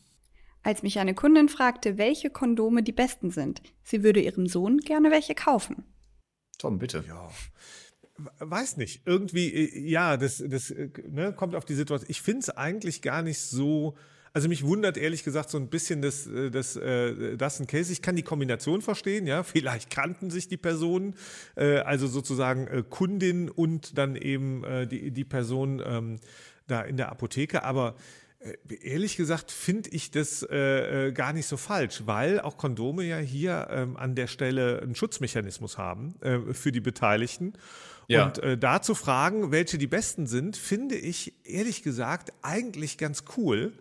Als 0.62 0.82
mich 0.82 1.00
eine 1.00 1.13
Kundin 1.13 1.50
fragte, 1.50 1.98
welche 1.98 2.30
Kondome 2.30 2.84
die 2.84 2.94
besten 2.94 3.32
sind, 3.32 3.62
sie 3.84 4.02
würde 4.02 4.22
ihrem 4.22 4.48
Sohn 4.48 4.78
gerne 4.78 5.12
welche 5.12 5.36
kaufen. 5.36 5.84
Tom, 6.58 6.80
bitte. 6.80 7.04
Ja 7.06 7.30
weiß 8.39 8.77
nicht, 8.77 9.01
irgendwie, 9.05 9.53
äh, 9.53 9.79
ja, 9.79 10.17
das, 10.17 10.43
das 10.46 10.72
äh, 10.72 10.89
ne, 11.10 11.34
kommt 11.34 11.55
auf 11.55 11.65
die 11.65 11.75
Situation. 11.75 12.10
Ich 12.10 12.22
finde 12.22 12.41
es 12.41 12.50
eigentlich 12.50 13.01
gar 13.01 13.22
nicht 13.22 13.39
so. 13.39 13.96
Also 14.36 14.50
mich 14.50 14.65
wundert 14.65 14.98
ehrlich 14.98 15.24
gesagt 15.24 15.51
so 15.51 15.60
ein 15.60 15.70
bisschen 15.70 16.01
das, 16.01 16.25
äh, 16.25 16.50
das, 16.50 16.79
das 17.38 17.60
ein 17.60 17.67
Case. 17.67 17.91
Ich 17.91 18.01
kann 18.01 18.15
die 18.15 18.24
Kombination 18.24 18.82
verstehen, 18.82 19.27
ja. 19.27 19.43
Vielleicht 19.43 19.91
kannten 19.91 20.32
sich 20.32 20.48
die 20.48 20.58
Personen, 20.58 21.15
also 21.55 22.08
sozusagen 22.08 22.89
Kundin 22.89 23.50
und 23.50 23.98
dann 23.98 24.15
eben 24.15 24.63
die, 24.89 25.12
die 25.12 25.24
Person 25.24 25.84
ähm, 25.86 26.20
da 26.65 26.82
in 26.82 26.98
der 26.98 27.12
Apotheke. 27.12 27.63
Aber 27.63 27.96
Ehrlich 28.81 29.15
gesagt 29.15 29.51
finde 29.51 29.89
ich 29.91 30.12
das 30.12 30.43
äh, 30.43 31.12
gar 31.13 31.33
nicht 31.33 31.47
so 31.47 31.57
falsch, 31.57 32.03
weil 32.05 32.39
auch 32.41 32.57
Kondome 32.57 33.03
ja 33.03 33.17
hier 33.17 33.67
ähm, 33.69 33.95
an 33.95 34.15
der 34.15 34.27
Stelle 34.27 34.81
einen 34.81 34.95
Schutzmechanismus 34.95 35.77
haben 35.77 36.15
äh, 36.21 36.53
für 36.53 36.71
die 36.71 36.81
Beteiligten. 36.81 37.53
Ja. 38.07 38.25
Und 38.25 38.39
äh, 38.39 38.57
da 38.57 38.81
zu 38.81 38.95
fragen, 38.95 39.51
welche 39.51 39.77
die 39.77 39.88
besten 39.88 40.27
sind, 40.27 40.57
finde 40.57 40.95
ich 40.95 41.33
ehrlich 41.45 41.83
gesagt 41.83 42.33
eigentlich 42.41 42.97
ganz 42.97 43.23
cool. 43.38 43.73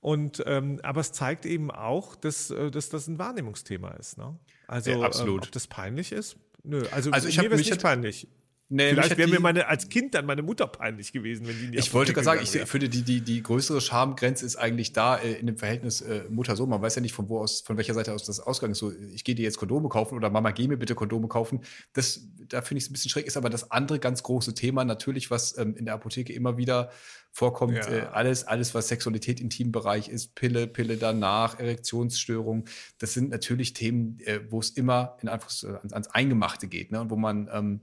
Und 0.00 0.42
ähm, 0.46 0.80
aber 0.82 1.00
es 1.00 1.12
zeigt 1.12 1.46
eben 1.46 1.70
auch, 1.70 2.14
dass, 2.14 2.50
äh, 2.50 2.70
dass 2.70 2.90
das 2.90 3.08
ein 3.08 3.18
Wahrnehmungsthema 3.18 3.92
ist. 3.92 4.18
Ne? 4.18 4.38
Also 4.68 4.90
ja, 4.90 5.00
absolut. 5.00 5.44
Ähm, 5.44 5.48
ob 5.48 5.52
das 5.52 5.66
peinlich 5.66 6.12
ist? 6.12 6.36
Nö, 6.62 6.84
also, 6.90 7.10
also 7.10 7.28
ich 7.28 7.38
mir 7.38 7.50
wäre 7.50 7.56
nicht 7.56 7.82
peinlich. 7.82 8.28
Nee, 8.70 8.90
Vielleicht 8.90 9.18
wäre 9.18 9.28
mir 9.28 9.40
meine, 9.40 9.68
als 9.68 9.90
Kind 9.90 10.14
dann 10.14 10.24
meine 10.24 10.42
Mutter 10.42 10.66
peinlich 10.66 11.12
gewesen, 11.12 11.46
wenn 11.46 11.58
die 11.58 11.64
in 11.66 11.72
die 11.72 11.78
Ich 11.78 11.92
wollte 11.92 12.14
gerade 12.14 12.24
sagen, 12.24 12.40
ich 12.42 12.50
finde, 12.50 12.88
die, 12.88 13.02
die, 13.02 13.20
die 13.20 13.42
größere 13.42 13.80
Schamgrenze 13.82 14.46
ist 14.46 14.56
eigentlich 14.56 14.94
da 14.94 15.16
äh, 15.16 15.34
in 15.34 15.46
dem 15.46 15.58
Verhältnis 15.58 16.00
äh, 16.00 16.24
Mutter-Sohn. 16.30 16.70
Man 16.70 16.80
weiß 16.80 16.94
ja 16.94 17.02
nicht, 17.02 17.12
von 17.12 17.28
wo 17.28 17.40
aus, 17.40 17.60
von 17.60 17.76
welcher 17.76 17.92
Seite 17.92 18.14
aus 18.14 18.24
das 18.24 18.40
Ausgang 18.40 18.70
ist. 18.70 18.78
So, 18.78 18.90
ich 19.12 19.22
gehe 19.22 19.34
dir 19.34 19.42
jetzt 19.42 19.58
Kondome 19.58 19.90
kaufen 19.90 20.16
oder 20.16 20.30
Mama, 20.30 20.50
geh 20.50 20.66
mir 20.66 20.78
bitte 20.78 20.94
Kondome 20.94 21.28
kaufen. 21.28 21.60
Das, 21.92 22.26
da 22.48 22.62
finde 22.62 22.78
ich 22.78 22.84
es 22.84 22.90
ein 22.90 22.94
bisschen 22.94 23.10
schräg, 23.10 23.26
ist 23.26 23.36
aber 23.36 23.50
das 23.50 23.70
andere 23.70 23.98
ganz 23.98 24.22
große 24.22 24.54
Thema 24.54 24.84
natürlich, 24.86 25.30
was 25.30 25.58
ähm, 25.58 25.76
in 25.76 25.84
der 25.84 25.94
Apotheke 25.94 26.32
immer 26.32 26.56
wieder 26.56 26.90
vorkommt. 27.32 27.76
Ja. 27.76 27.88
Äh, 27.88 28.00
alles, 28.12 28.44
alles, 28.44 28.74
was 28.74 28.88
Sexualität, 28.88 29.40
Intimbereich 29.40 30.08
ist, 30.08 30.34
Pille, 30.34 30.66
Pille 30.68 30.96
danach, 30.96 31.58
Erektionsstörung. 31.58 32.64
Das 32.98 33.12
sind 33.12 33.28
natürlich 33.28 33.74
Themen, 33.74 34.20
äh, 34.20 34.40
wo 34.48 34.60
es 34.60 34.70
immer 34.70 35.18
in 35.20 35.28
Anführungs 35.28 35.64
ans, 35.64 35.92
ans 35.92 36.08
Eingemachte 36.08 36.66
geht, 36.66 36.92
ne? 36.92 37.02
Und 37.02 37.10
wo 37.10 37.16
man, 37.16 37.50
ähm, 37.52 37.80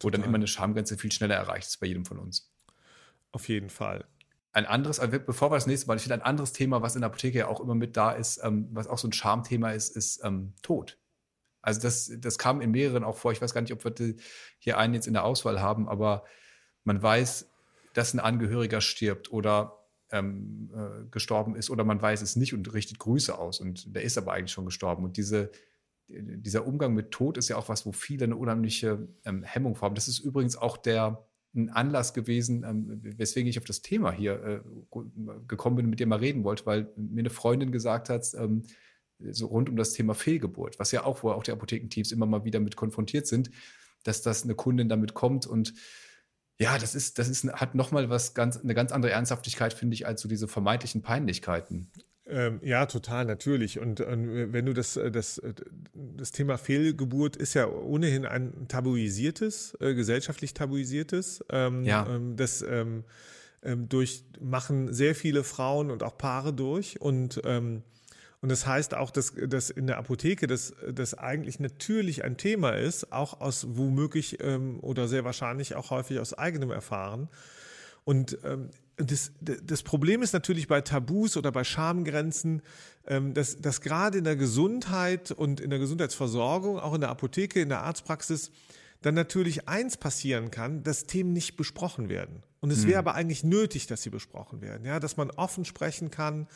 wo 0.00 0.10
dann 0.10 0.22
immer 0.22 0.36
eine 0.36 0.46
Schamgrenze 0.46 0.96
viel 0.96 1.12
schneller 1.12 1.36
erreicht 1.36 1.68
ist 1.68 1.80
bei 1.80 1.86
jedem 1.86 2.04
von 2.04 2.18
uns. 2.18 2.50
Auf 3.32 3.48
jeden 3.48 3.70
Fall. 3.70 4.04
Ein 4.52 4.66
anderes, 4.66 4.98
bevor 4.98 5.50
wir 5.50 5.56
das 5.56 5.66
nächste 5.66 5.86
Mal, 5.86 5.96
ich 5.96 6.02
finde 6.02 6.16
ein 6.16 6.22
anderes 6.22 6.52
Thema, 6.52 6.82
was 6.82 6.96
in 6.96 7.02
der 7.02 7.10
Apotheke 7.10 7.38
ja 7.38 7.46
auch 7.46 7.60
immer 7.60 7.76
mit 7.76 7.96
da 7.96 8.10
ist, 8.10 8.40
ähm, 8.42 8.68
was 8.72 8.88
auch 8.88 8.98
so 8.98 9.06
ein 9.06 9.12
Schamthema 9.12 9.70
ist, 9.70 9.96
ist 9.96 10.24
ähm, 10.24 10.54
Tod. 10.62 10.98
Also 11.62 11.80
das, 11.80 12.10
das 12.18 12.38
kam 12.38 12.60
in 12.60 12.70
mehreren 12.70 13.04
auch 13.04 13.16
vor. 13.16 13.32
Ich 13.32 13.40
weiß 13.40 13.54
gar 13.54 13.60
nicht, 13.60 13.72
ob 13.72 13.84
wir 13.84 14.14
hier 14.58 14.78
einen 14.78 14.94
jetzt 14.94 15.06
in 15.06 15.12
der 15.12 15.24
Auswahl 15.24 15.60
haben, 15.60 15.88
aber 15.88 16.24
man 16.84 17.00
weiß, 17.00 17.48
dass 17.92 18.14
ein 18.14 18.20
Angehöriger 18.20 18.80
stirbt 18.80 19.30
oder 19.30 19.84
ähm, 20.10 20.70
äh, 20.74 21.08
gestorben 21.10 21.54
ist 21.54 21.70
oder 21.70 21.84
man 21.84 22.00
weiß 22.00 22.22
es 22.22 22.34
nicht 22.34 22.54
und 22.54 22.72
richtet 22.72 22.98
Grüße 22.98 23.36
aus 23.36 23.60
und 23.60 23.94
der 23.94 24.02
ist 24.02 24.18
aber 24.18 24.32
eigentlich 24.32 24.52
schon 24.52 24.64
gestorben. 24.64 25.04
Und 25.04 25.16
diese, 25.16 25.50
dieser 26.12 26.66
Umgang 26.66 26.94
mit 26.94 27.10
Tod 27.10 27.36
ist 27.36 27.48
ja 27.48 27.56
auch 27.56 27.68
was, 27.68 27.86
wo 27.86 27.92
viele 27.92 28.24
eine 28.24 28.36
unheimliche 28.36 29.08
ähm, 29.24 29.42
Hemmung 29.42 29.80
haben. 29.80 29.94
Das 29.94 30.08
ist 30.08 30.18
übrigens 30.18 30.56
auch 30.56 30.76
der 30.76 31.26
ein 31.54 31.70
Anlass 31.70 32.14
gewesen, 32.14 32.64
ähm, 32.64 33.00
weswegen 33.18 33.48
ich 33.48 33.58
auf 33.58 33.64
das 33.64 33.82
Thema 33.82 34.12
hier 34.12 34.42
äh, 34.42 34.60
gekommen 35.48 35.76
bin, 35.76 35.90
mit 35.90 36.00
dem 36.00 36.08
mal 36.08 36.18
reden 36.18 36.44
wollte, 36.44 36.66
weil 36.66 36.92
mir 36.96 37.20
eine 37.20 37.30
Freundin 37.30 37.72
gesagt 37.72 38.08
hat, 38.08 38.32
ähm, 38.34 38.62
so 39.18 39.46
rund 39.46 39.68
um 39.68 39.76
das 39.76 39.92
Thema 39.92 40.14
Fehlgeburt, 40.14 40.78
was 40.78 40.92
ja 40.92 41.04
auch, 41.04 41.22
wo 41.22 41.30
auch 41.30 41.42
die 41.42 41.52
Apothekenteams 41.52 42.12
immer 42.12 42.26
mal 42.26 42.44
wieder 42.44 42.60
mit 42.60 42.76
konfrontiert 42.76 43.26
sind, 43.26 43.50
dass 44.04 44.22
das 44.22 44.44
eine 44.44 44.54
Kundin 44.54 44.88
damit 44.88 45.14
kommt 45.14 45.46
und 45.46 45.74
ja, 46.58 46.76
das 46.78 46.94
ist, 46.94 47.18
das 47.18 47.28
ist, 47.28 47.50
hat 47.54 47.74
nochmal 47.74 48.10
was 48.10 48.34
ganz, 48.34 48.58
eine 48.58 48.74
ganz 48.74 48.92
andere 48.92 49.12
Ernsthaftigkeit, 49.12 49.72
finde 49.72 49.94
ich, 49.94 50.06
als 50.06 50.20
so 50.20 50.28
diese 50.28 50.46
vermeintlichen 50.46 51.00
Peinlichkeiten. 51.00 51.90
Ähm, 52.30 52.60
ja, 52.62 52.86
total, 52.86 53.24
natürlich. 53.24 53.78
Und, 53.78 54.00
und, 54.00 54.52
wenn 54.52 54.66
du 54.66 54.72
das, 54.72 54.96
äh, 54.96 55.10
das, 55.10 55.38
äh, 55.38 55.52
das 55.94 56.32
Thema 56.32 56.58
Fehlgeburt 56.58 57.36
ist 57.36 57.54
ja 57.54 57.68
ohnehin 57.68 58.24
ein 58.24 58.66
tabuisiertes, 58.68 59.76
äh, 59.80 59.94
gesellschaftlich 59.94 60.54
tabuisiertes. 60.54 61.44
Ähm, 61.50 61.84
ja. 61.84 62.06
Ähm, 62.08 62.36
das 62.36 62.62
ähm, 62.62 63.04
ähm, 63.62 63.88
durch 63.88 64.24
machen 64.40 64.92
sehr 64.92 65.14
viele 65.14 65.44
Frauen 65.44 65.90
und 65.90 66.02
auch 66.02 66.16
Paare 66.16 66.52
durch. 66.52 67.00
Und 67.00 67.40
ähm, 67.44 67.82
und 68.42 68.48
das 68.48 68.66
heißt 68.66 68.94
auch, 68.94 69.10
dass, 69.10 69.34
dass 69.34 69.68
in 69.68 69.86
der 69.86 69.98
Apotheke 69.98 70.46
das, 70.46 70.72
das 70.90 71.12
eigentlich 71.12 71.60
natürlich 71.60 72.24
ein 72.24 72.38
Thema 72.38 72.70
ist, 72.70 73.12
auch 73.12 73.40
aus 73.40 73.66
womöglich 73.70 74.38
ähm, 74.40 74.80
oder 74.80 75.08
sehr 75.08 75.24
wahrscheinlich 75.24 75.74
auch 75.74 75.90
häufig 75.90 76.20
aus 76.20 76.32
eigenem 76.32 76.70
Erfahren. 76.70 77.28
Und 78.04 78.38
ähm, 78.44 78.70
das, 79.04 79.32
das 79.40 79.82
Problem 79.82 80.22
ist 80.22 80.32
natürlich 80.32 80.68
bei 80.68 80.80
Tabus 80.80 81.36
oder 81.36 81.52
bei 81.52 81.64
Schamgrenzen, 81.64 82.62
ähm, 83.06 83.34
dass, 83.34 83.56
dass 83.56 83.80
gerade 83.80 84.18
in 84.18 84.24
der 84.24 84.36
Gesundheit 84.36 85.30
und 85.30 85.60
in 85.60 85.70
der 85.70 85.78
Gesundheitsversorgung, 85.78 86.78
auch 86.78 86.94
in 86.94 87.00
der 87.00 87.10
Apotheke, 87.10 87.60
in 87.60 87.68
der 87.68 87.82
Arztpraxis, 87.82 88.50
dann 89.02 89.14
natürlich 89.14 89.68
eins 89.68 89.96
passieren 89.96 90.50
kann, 90.50 90.82
dass 90.82 91.06
Themen 91.06 91.32
nicht 91.32 91.56
besprochen 91.56 92.08
werden. 92.08 92.42
Und 92.60 92.70
es 92.70 92.86
wäre 92.86 92.98
hm. 92.98 93.08
aber 93.08 93.14
eigentlich 93.14 93.42
nötig, 93.42 93.86
dass 93.86 94.02
sie 94.02 94.10
besprochen 94.10 94.60
werden, 94.60 94.84
ja, 94.84 95.00
dass 95.00 95.16
man 95.16 95.30
offen 95.30 95.64
sprechen 95.64 96.10
kann, 96.10 96.46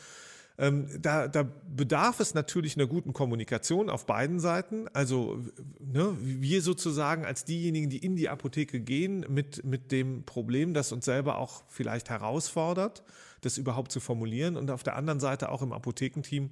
ähm, 0.57 0.87
da, 1.01 1.27
da 1.27 1.43
bedarf 1.75 2.19
es 2.19 2.33
natürlich 2.33 2.77
einer 2.77 2.87
guten 2.87 3.11
Kommunikation 3.11 3.89
auf 3.89 4.05
beiden 4.05 4.39
Seiten. 4.39 4.87
Also 4.93 5.43
ne, 5.79 6.15
wir 6.21 6.61
sozusagen 6.61 7.25
als 7.25 7.43
diejenigen, 7.43 7.89
die 7.89 7.97
in 7.97 8.15
die 8.15 8.29
Apotheke 8.29 8.79
gehen 8.79 9.25
mit, 9.27 9.65
mit 9.65 9.91
dem 9.91 10.23
Problem, 10.23 10.73
das 10.73 10.93
uns 10.93 11.03
selber 11.03 11.39
auch 11.39 11.63
vielleicht 11.67 12.09
herausfordert, 12.09 13.03
das 13.41 13.57
überhaupt 13.57 13.91
zu 13.91 13.99
formulieren. 13.99 14.55
Und 14.55 14.71
auf 14.71 14.83
der 14.83 14.95
anderen 14.95 15.19
Seite 15.19 15.49
auch 15.49 15.61
im 15.61 15.73
Apothekenteam, 15.73 16.49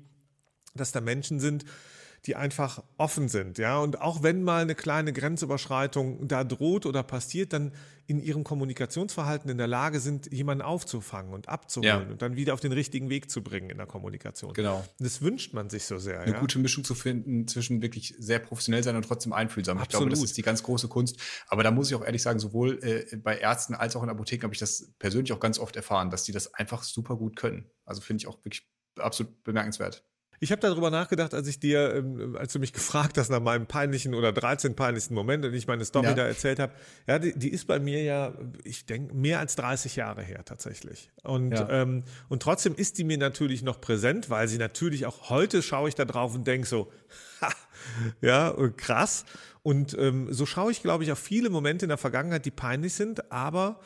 dass 0.76 0.92
da 0.92 1.00
Menschen 1.00 1.40
sind, 1.40 1.64
die 2.26 2.36
einfach 2.36 2.84
offen 2.98 3.28
sind, 3.28 3.58
ja. 3.58 3.80
Und 3.80 4.00
auch 4.00 4.24
wenn 4.24 4.44
mal 4.44 4.62
eine 4.62 4.76
kleine 4.76 5.12
Grenzüberschreitung 5.12 6.28
da 6.28 6.44
droht 6.44 6.86
oder 6.86 7.04
passiert, 7.04 7.52
dann 7.52 7.74
in 8.06 8.22
ihrem 8.22 8.44
Kommunikationsverhalten 8.44 9.50
in 9.50 9.58
der 9.58 9.68
Lage 9.68 10.00
sind, 10.00 10.32
jemanden 10.32 10.62
aufzufangen 10.62 11.34
und 11.34 11.48
abzuholen 11.48 12.06
ja. 12.06 12.12
und 12.12 12.22
dann 12.22 12.36
wieder 12.36 12.54
auf 12.54 12.60
den 12.60 12.74
richtigen 12.74 13.10
Weg 13.10 13.30
zu 13.30 13.42
bringen 13.42 13.70
in 13.70 13.78
der 13.78 13.88
Kommunikation. 13.88 14.54
Genau. 14.54 14.86
Das 15.00 15.22
wünscht 15.22 15.54
man 15.54 15.70
sich 15.70 15.86
so 15.86 15.98
sehr. 15.98 16.22
Eine 16.22 16.34
ja? 16.34 16.40
gute 16.40 16.60
Mischung 16.60 16.84
zu 16.84 16.96
finden 16.96 17.48
zwischen 17.48 17.82
wirklich 17.82 18.16
sehr 18.18 18.40
professionell 18.40 18.84
sein 18.84 18.96
und 18.96 19.06
trotzdem 19.06 19.32
einfühlsam. 19.32 19.78
Absolut. 19.78 19.92
Ich 19.92 19.98
glaube, 19.98 20.10
das 20.12 20.24
ist 20.24 20.38
die 20.38 20.42
ganz 20.42 20.64
große 20.64 20.88
Kunst. 20.90 21.20
Aber 21.48 21.64
da 21.64 21.72
muss 21.72 21.90
ich 21.90 21.96
auch 21.96 22.04
ehrlich 22.04 22.22
sagen, 22.22 22.40
sowohl 22.40 22.80
äh, 22.84 23.16
bei 23.18 23.38
Ärzten 23.38 23.74
als 23.74 23.96
auch 23.96 24.04
in 24.04 24.10
Apotheken 24.10 24.44
habe 24.44 24.54
ich 24.54 24.60
das 24.60 24.94
persönlich 25.00 25.32
auch 25.32 25.40
ganz 25.40 25.58
oft 25.60 25.76
erfahren, 25.76 26.10
dass 26.10 26.24
die 26.24 26.32
das 26.34 26.54
einfach 26.54 26.84
super 26.84 27.16
gut 27.16 27.36
können. 27.36 27.70
Also 27.86 28.02
finde 28.02 28.22
ich 28.22 28.28
auch 28.28 28.44
wirklich 28.44 28.68
absolut 29.00 29.44
bemerkenswert. 29.44 30.06
Ich 30.44 30.52
habe 30.52 30.60
darüber 30.62 30.92
nachgedacht, 30.92 31.34
als 31.34 31.48
ich 31.48 31.58
dir, 31.58 31.96
ähm, 31.96 32.36
als 32.38 32.52
du 32.52 32.60
mich 32.60 32.74
gefragt 32.74 33.18
hast 33.18 33.30
nach 33.30 33.40
meinem 33.40 33.66
peinlichen 33.66 34.14
oder 34.14 34.34
13 34.34 34.76
peinlichsten 34.76 35.14
Moment 35.14 35.46
und 35.46 35.54
ich 35.54 35.68
meine 35.68 35.86
Story 35.86 36.08
ja. 36.08 36.14
da 36.16 36.26
erzählt 36.26 36.60
habe, 36.60 36.74
ja, 37.08 37.18
die, 37.18 37.32
die, 37.34 37.48
ist 37.48 37.66
bei 37.66 37.80
mir 37.80 38.04
ja, 38.04 38.34
ich 38.66 38.86
denke, 38.86 39.14
mehr 39.14 39.40
als 39.40 39.56
30 39.56 39.96
Jahre 39.96 40.22
her 40.22 40.44
tatsächlich. 40.44 41.10
Und, 41.24 41.52
ja. 41.52 41.70
ähm, 41.70 42.04
und 42.28 42.44
trotzdem 42.44 42.76
ist 42.76 42.98
die 42.98 43.06
mir 43.06 43.18
natürlich 43.18 43.64
noch 43.64 43.80
präsent, 43.80 44.30
weil 44.30 44.50
sie 44.50 44.58
natürlich 44.58 45.06
auch 45.06 45.30
heute 45.30 45.62
schaue 45.62 45.88
ich 45.88 45.96
da 45.96 46.04
drauf 46.04 46.36
und 46.36 46.46
denke 46.46 46.68
so, 46.68 46.92
ha, 47.40 47.50
ja, 48.20 48.54
krass. 48.76 49.24
Und 49.62 49.98
ähm, 49.98 50.28
so 50.34 50.46
schaue 50.46 50.74
ich, 50.74 50.82
glaube 50.82 51.06
ich, 51.06 51.14
auf 51.14 51.20
viele 51.20 51.50
Momente 51.52 51.86
in 51.86 51.90
der 51.90 51.98
Vergangenheit, 51.98 52.46
die 52.46 52.52
peinlich 52.52 52.96
sind, 52.96 53.32
aber 53.32 53.80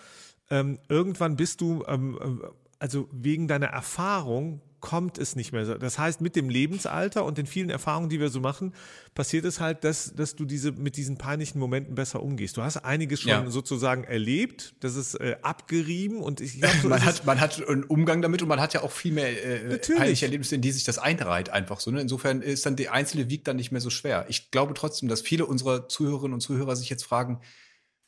ähm, 0.49 0.79
irgendwann 0.89 1.35
bist 1.35 1.61
du, 1.61 1.85
ähm, 1.87 2.17
äh, 2.19 2.47
also 2.79 3.07
wegen 3.11 3.47
deiner 3.47 3.67
Erfahrung 3.67 4.61
kommt 4.79 5.17
es 5.17 5.35
nicht 5.35 5.51
mehr 5.51 5.65
so. 5.65 5.73
Das 5.75 5.97
heißt, 5.97 6.21
mit 6.21 6.35
dem 6.35 6.49
Lebensalter 6.49 7.25
und 7.25 7.37
den 7.37 7.45
vielen 7.45 7.69
Erfahrungen, 7.69 8.09
die 8.09 8.19
wir 8.19 8.29
so 8.29 8.39
machen, 8.39 8.73
passiert 9.15 9.45
es 9.45 9.59
halt, 9.59 9.83
dass, 9.83 10.13
dass 10.13 10.35
du 10.35 10.45
diese, 10.45 10.71
mit 10.71 10.97
diesen 10.97 11.17
peinlichen 11.17 11.59
Momenten 11.59 11.95
besser 11.95 12.21
umgehst. 12.21 12.57
Du 12.57 12.61
hast 12.61 12.77
einiges 12.77 13.21
schon 13.21 13.31
ja. 13.31 13.49
sozusagen 13.49 14.03
erlebt, 14.03 14.75
das 14.79 14.95
ist 14.95 15.15
äh, 15.15 15.37
abgerieben 15.41 16.21
und 16.21 16.41
ich 16.41 16.59
glaube, 16.59 16.75
so 16.81 16.89
man, 16.89 17.03
hat, 17.03 17.25
man 17.25 17.39
hat 17.39 17.67
einen 17.67 17.83
Umgang 17.83 18.21
damit 18.21 18.41
und 18.41 18.47
man 18.47 18.61
hat 18.61 18.73
ja 18.73 18.83
auch 18.83 18.91
viel 18.91 19.13
mehr 19.13 19.45
äh, 19.45 19.77
peinliche 19.77 20.25
Erlebnisse, 20.25 20.55
in 20.55 20.61
die 20.61 20.71
sich 20.71 20.83
das 20.83 20.99
einreiht, 20.99 21.49
einfach 21.49 21.79
so. 21.79 21.91
Ne? 21.91 22.01
Insofern 22.01 22.41
ist 22.41 22.65
dann 22.65 22.75
die 22.75 22.89
einzelne 22.89 23.29
Wiegt 23.29 23.47
dann 23.47 23.55
nicht 23.55 23.71
mehr 23.71 23.81
so 23.81 23.89
schwer. 23.89 24.25
Ich 24.29 24.51
glaube 24.51 24.73
trotzdem, 24.73 25.09
dass 25.09 25.21
viele 25.21 25.45
unserer 25.45 25.87
Zuhörerinnen 25.87 26.33
und 26.33 26.41
Zuhörer 26.41 26.75
sich 26.75 26.89
jetzt 26.89 27.03
fragen, 27.03 27.41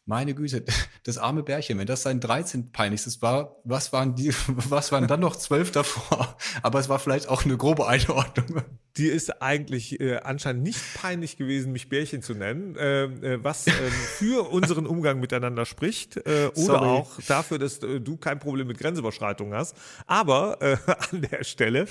meine 0.09 0.33
Güte, 0.33 0.65
das 1.03 1.17
arme 1.17 1.43
Bärchen, 1.43 1.77
wenn 1.77 1.87
das 1.87 2.01
sein 2.01 2.19
13 2.19 2.71
peinlichstes 2.71 3.21
war, 3.21 3.55
was 3.63 3.93
waren 3.93 4.15
die, 4.15 4.33
was 4.47 4.91
waren 4.91 5.07
dann 5.07 5.21
noch 5.21 5.37
zwölf 5.37 5.71
davor? 5.71 6.35
Aber 6.61 6.79
es 6.79 6.89
war 6.89 6.99
vielleicht 6.99 7.29
auch 7.29 7.45
eine 7.45 7.55
grobe 7.55 7.87
Einordnung. 7.87 8.63
Die 8.97 9.07
ist 9.07 9.41
eigentlich 9.41 10.01
äh, 10.01 10.17
anscheinend 10.17 10.63
nicht 10.63 10.79
peinlich 10.95 11.37
gewesen, 11.37 11.71
mich 11.71 11.87
Bärchen 11.87 12.21
zu 12.21 12.33
nennen, 12.33 12.75
äh, 12.75 13.03
äh 13.03 13.43
was 13.43 13.67
äh, 13.67 13.71
für 13.71 14.49
unseren 14.49 14.87
Umgang 14.87 15.19
miteinander 15.19 15.65
spricht 15.65 16.17
äh, 16.17 16.47
oder 16.47 16.53
Sorry. 16.55 16.87
auch 16.87 17.21
dafür, 17.27 17.59
dass 17.59 17.81
äh, 17.83 18.01
du 18.01 18.17
kein 18.17 18.39
Problem 18.39 18.67
mit 18.67 18.79
Grenzüberschreitungen 18.79 19.53
hast. 19.53 19.77
Aber 20.07 20.61
äh, 20.61 20.77
an 21.11 21.21
der 21.21 21.43
Stelle 21.43 21.87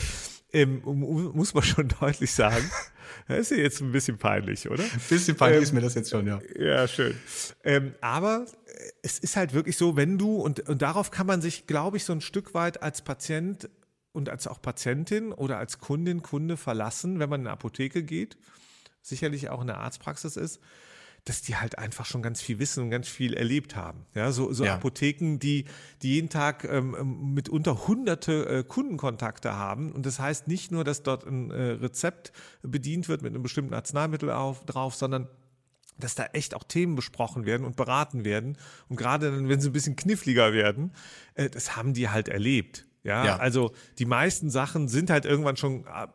ähm, 0.52 0.83
muss 0.85 1.55
man 1.55 1.62
schon 1.62 1.88
deutlich 2.00 2.33
sagen, 2.33 2.71
das 3.26 3.38
ist 3.38 3.50
ja 3.50 3.57
jetzt 3.59 3.81
ein 3.81 3.93
bisschen 3.93 4.19
peinlich, 4.19 4.69
oder? 4.69 4.83
Ein 4.83 5.00
bisschen 5.09 5.37
peinlich 5.37 5.59
ähm, 5.59 5.62
ist 5.64 5.73
mir 5.73 5.81
das 5.81 5.95
jetzt 5.95 6.11
schon, 6.11 6.26
ja. 6.26 6.40
Ja, 6.59 6.88
schön. 6.88 7.14
Ähm, 7.64 7.95
aber 8.00 8.47
es 9.02 9.19
ist 9.19 9.37
halt 9.37 9.52
wirklich 9.52 9.76
so, 9.76 9.97
wenn 9.97 10.19
du, 10.19 10.37
und, 10.37 10.69
und 10.69 10.83
darauf 10.83 11.11
kann 11.11 11.26
man 11.26 11.43
sich, 11.43 11.67
glaube 11.67 11.97
ich, 11.99 12.05
so 12.05 12.12
ein 12.12 12.21
Stück 12.21 12.55
weit 12.55 12.83
als 12.83 13.02
Patient 13.02 13.69
und 14.12 14.28
als 14.28 14.47
auch 14.47 14.61
Patientin 14.61 15.33
oder 15.33 15.59
als 15.59 15.78
Kundin, 15.78 16.23
Kunde 16.23 16.57
verlassen, 16.57 17.19
wenn 17.19 17.28
man 17.28 17.43
in 17.43 17.47
eine 17.47 17.52
Apotheke 17.52 18.02
geht, 18.02 18.37
sicherlich 19.02 19.50
auch 19.50 19.61
in 19.61 19.67
der 19.67 19.78
Arztpraxis 19.78 20.37
ist, 20.37 20.61
dass 21.25 21.43
die 21.43 21.57
halt 21.57 21.79
einfach 21.79 22.07
schon 22.07 22.23
ganz 22.23 22.41
viel 22.41 22.59
wissen 22.59 22.85
und 22.85 22.91
ganz 22.91 23.09
viel 23.09 23.35
erlebt 23.35 23.77
haben. 23.77 24.07
Ja, 24.15 24.33
so, 24.33 24.53
so 24.53 24.65
ja. 24.65 24.75
Apotheken, 24.75 25.39
die, 25.39 25.67
die 26.03 26.15
jeden 26.15 26.29
Tag 26.29 26.65
ähm, 26.65 26.97
ähm, 26.99 27.35
mitunter 27.35 27.87
hunderte 27.87 28.47
äh, 28.49 28.65
Kundenkontakte 28.65 29.55
haben. 29.55 29.93
Und 29.93 30.07
das 30.07 30.19
heißt 30.19 30.49
nicht 30.49 30.73
nur, 30.73 30.85
dass 30.85 31.03
dort 31.03 31.27
ein 31.27 31.51
äh, 31.51 31.73
Rezept 31.73 32.33
bedient 32.63 33.09
wird 33.09 33.23
mit 33.23 33.35
einem 33.35 33.43
bestimmten 33.43 33.75
Arzneimittel 33.75 34.31
auf, 34.31 34.65
drauf, 34.65 34.95
sondern 34.95 35.29
dass 35.99 36.15
da 36.15 36.27
echt 36.33 36.55
auch 36.55 36.65
Themen 36.65 36.95
besprochen 36.95 37.45
werden 37.45 37.67
und 37.67 37.77
beraten 37.77 38.25
werden. 38.25 38.57
Und 38.89 38.97
gerade 38.97 39.31
dann, 39.31 39.49
wenn 39.49 39.61
sie 39.61 39.69
ein 39.69 39.73
bisschen 39.73 39.97
kniffliger 39.97 40.53
werden, 40.53 40.93
äh, 41.35 41.51
das 41.51 41.77
haben 41.77 41.95
die 41.95 42.09
halt 42.09 42.29
erlebt. 42.29 42.88
Ja, 43.09 43.25
ja, 43.25 43.37
also 43.38 43.73
die 43.99 44.05
meisten 44.05 44.50
Sachen 44.50 44.88
sind 44.88 45.11
halt 45.11 45.25
irgendwann 45.25 45.57
schon 45.57 45.87
äh, 45.87 46.07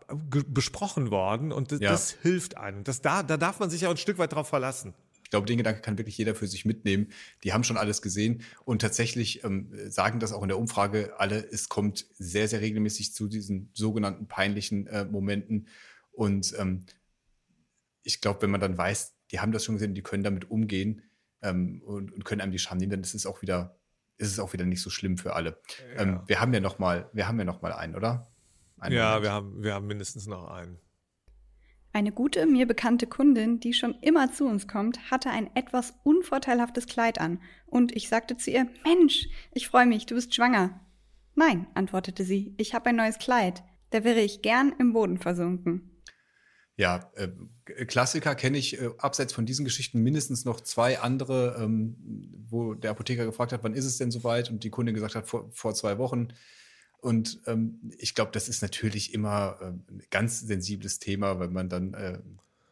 besprochen 0.48 1.12
worden 1.12 1.52
und 1.52 1.72
das, 1.72 1.80
ja. 1.80 1.92
das 1.92 2.12
hilft 2.12 2.58
einem. 2.58 2.84
Das, 2.84 3.02
da, 3.02 3.24
da 3.24 3.38
darf 3.38 3.60
man 3.60 3.70
sich 3.70 3.82
ja 3.82 3.90
ein 3.90 3.98
Stück 3.98 4.18
weit 4.20 4.34
drauf 4.34 4.48
verlassen. 4.48 4.94
Ich 5.24 5.30
glaube, 5.32 5.48
den 5.48 5.58
Gedanke 5.58 5.82
kann 5.82 5.98
wirklich 5.98 6.18
jeder 6.18 6.36
für 6.36 6.46
sich 6.46 6.64
mitnehmen. 6.66 7.08
Die 7.44 7.54
haben 7.54 7.64
schon 7.64 7.78
alles 7.78 8.04
gesehen 8.04 8.44
und 8.66 8.84
tatsächlich 8.84 9.44
ähm, 9.44 9.72
sagen 9.90 10.20
das 10.20 10.32
auch 10.32 10.44
in 10.44 10.50
der 10.50 10.60
Umfrage 10.60 11.16
alle, 11.18 11.44
es 11.52 11.70
kommt 11.70 12.06
sehr, 12.14 12.48
sehr 12.48 12.62
regelmäßig 12.62 13.14
zu 13.16 13.28
diesen 13.28 13.72
sogenannten 13.74 14.28
peinlichen 14.28 14.86
äh, 14.86 15.06
Momenten. 15.06 15.68
Und 16.12 16.54
ähm, 16.60 16.86
ich 18.04 18.22
glaube, 18.22 18.44
wenn 18.44 18.52
man 18.52 18.62
dann 18.62 18.78
weiß, 18.78 19.16
die 19.32 19.40
haben 19.40 19.52
das 19.52 19.66
schon 19.66 19.76
gesehen, 19.76 19.96
die 19.96 20.04
können 20.04 20.24
damit 20.24 20.52
umgehen 20.52 21.02
ähm, 21.42 21.82
und, 21.84 22.12
und 22.12 22.24
können 22.26 22.42
einem 22.42 22.52
die 22.52 22.60
Scham 22.60 22.78
nehmen, 22.78 22.92
dann 22.92 23.02
ist 23.02 23.16
es 23.16 23.26
auch 23.26 23.42
wieder 23.42 23.76
ist 24.17 24.32
es 24.32 24.39
auch 24.39 24.53
wieder 24.53 24.65
nicht 24.65 24.82
so 24.82 24.89
schlimm 24.89 25.17
für 25.17 25.34
alle. 25.34 25.60
Ja. 25.96 26.01
Ähm, 26.01 26.22
wir 26.25 26.39
haben 26.39 26.53
ja 26.53 26.60
noch 26.60 26.79
mal, 26.79 27.10
wir 27.13 27.27
haben 27.27 27.38
ja 27.39 27.46
noch 27.46 27.62
mal 27.62 27.74
einen, 27.74 27.96
oder? 27.96 28.32
Einen 28.79 28.96
ja, 28.96 29.22
wir 29.22 29.32
haben, 29.32 29.63
wir 29.63 29.74
haben 29.74 29.88
mindestens 29.88 30.27
noch 30.27 30.50
einen. 30.50 30.77
Eine 31.93 32.12
gute, 32.12 32.48
mir 32.48 32.65
bekannte 32.65 33.05
Kundin, 33.05 33.60
die 33.60 33.74
schon 33.74 33.93
immer 34.01 34.32
zu 34.32 34.48
uns 34.48 34.67
kommt, 34.67 35.12
hatte 35.12 35.29
ein 35.29 35.55
etwas 35.55 35.93
unvorteilhaftes 36.03 36.88
Kleid 36.88 37.22
an. 37.22 37.39
Und 37.67 37.96
ich 37.96 38.10
sagte 38.10 38.36
zu 38.36 38.50
ihr, 38.50 38.67
Mensch, 38.84 39.27
ich 39.51 39.67
freue 39.67 39.86
mich, 39.86 40.08
du 40.08 40.15
bist 40.15 40.34
schwanger. 40.34 40.79
Nein, 41.36 41.67
antwortete 41.75 42.24
sie, 42.24 42.55
ich 42.58 42.74
habe 42.74 42.89
ein 42.89 42.96
neues 42.96 43.20
Kleid. 43.20 43.63
Da 43.91 44.03
wäre 44.03 44.22
ich 44.22 44.41
gern 44.41 44.74
im 44.79 44.93
Boden 44.93 45.19
versunken. 45.19 45.91
Ja, 46.76 47.12
äh, 47.16 47.28
Klassiker 47.86 48.34
kenne 48.34 48.58
ich 48.58 48.82
äh, 48.82 48.90
abseits 48.98 49.32
von 49.32 49.46
diesen 49.46 49.64
Geschichten 49.64 50.00
mindestens 50.02 50.44
noch 50.44 50.60
zwei 50.62 51.00
andere, 51.00 51.56
ähm, 51.60 51.96
wo 52.50 52.74
der 52.74 52.92
Apotheker 52.92 53.26
gefragt 53.26 53.52
hat, 53.52 53.64
wann 53.64 53.76
ist 53.76 53.86
es 53.86 53.98
denn 53.98 54.10
soweit? 54.10 54.50
Und 54.50 54.64
die 54.64 54.72
Kundin 54.72 54.96
gesagt 54.96 55.14
hat, 55.14 55.28
vor, 55.28 55.52
vor 55.52 55.76
zwei 55.76 56.00
Wochen. 56.00 56.30
Und 57.00 57.42
ähm, 57.46 57.92
ich 57.98 58.16
glaube, 58.16 58.32
das 58.32 58.50
ist 58.50 58.62
natürlich 58.62 59.14
immer 59.14 59.58
äh, 59.62 59.66
ein 59.66 60.02
ganz 60.10 60.40
sensibles 60.40 61.00
Thema, 61.00 61.40
wenn 61.40 61.54
man 61.54 61.70
dann 61.70 61.94
äh, 61.94 62.20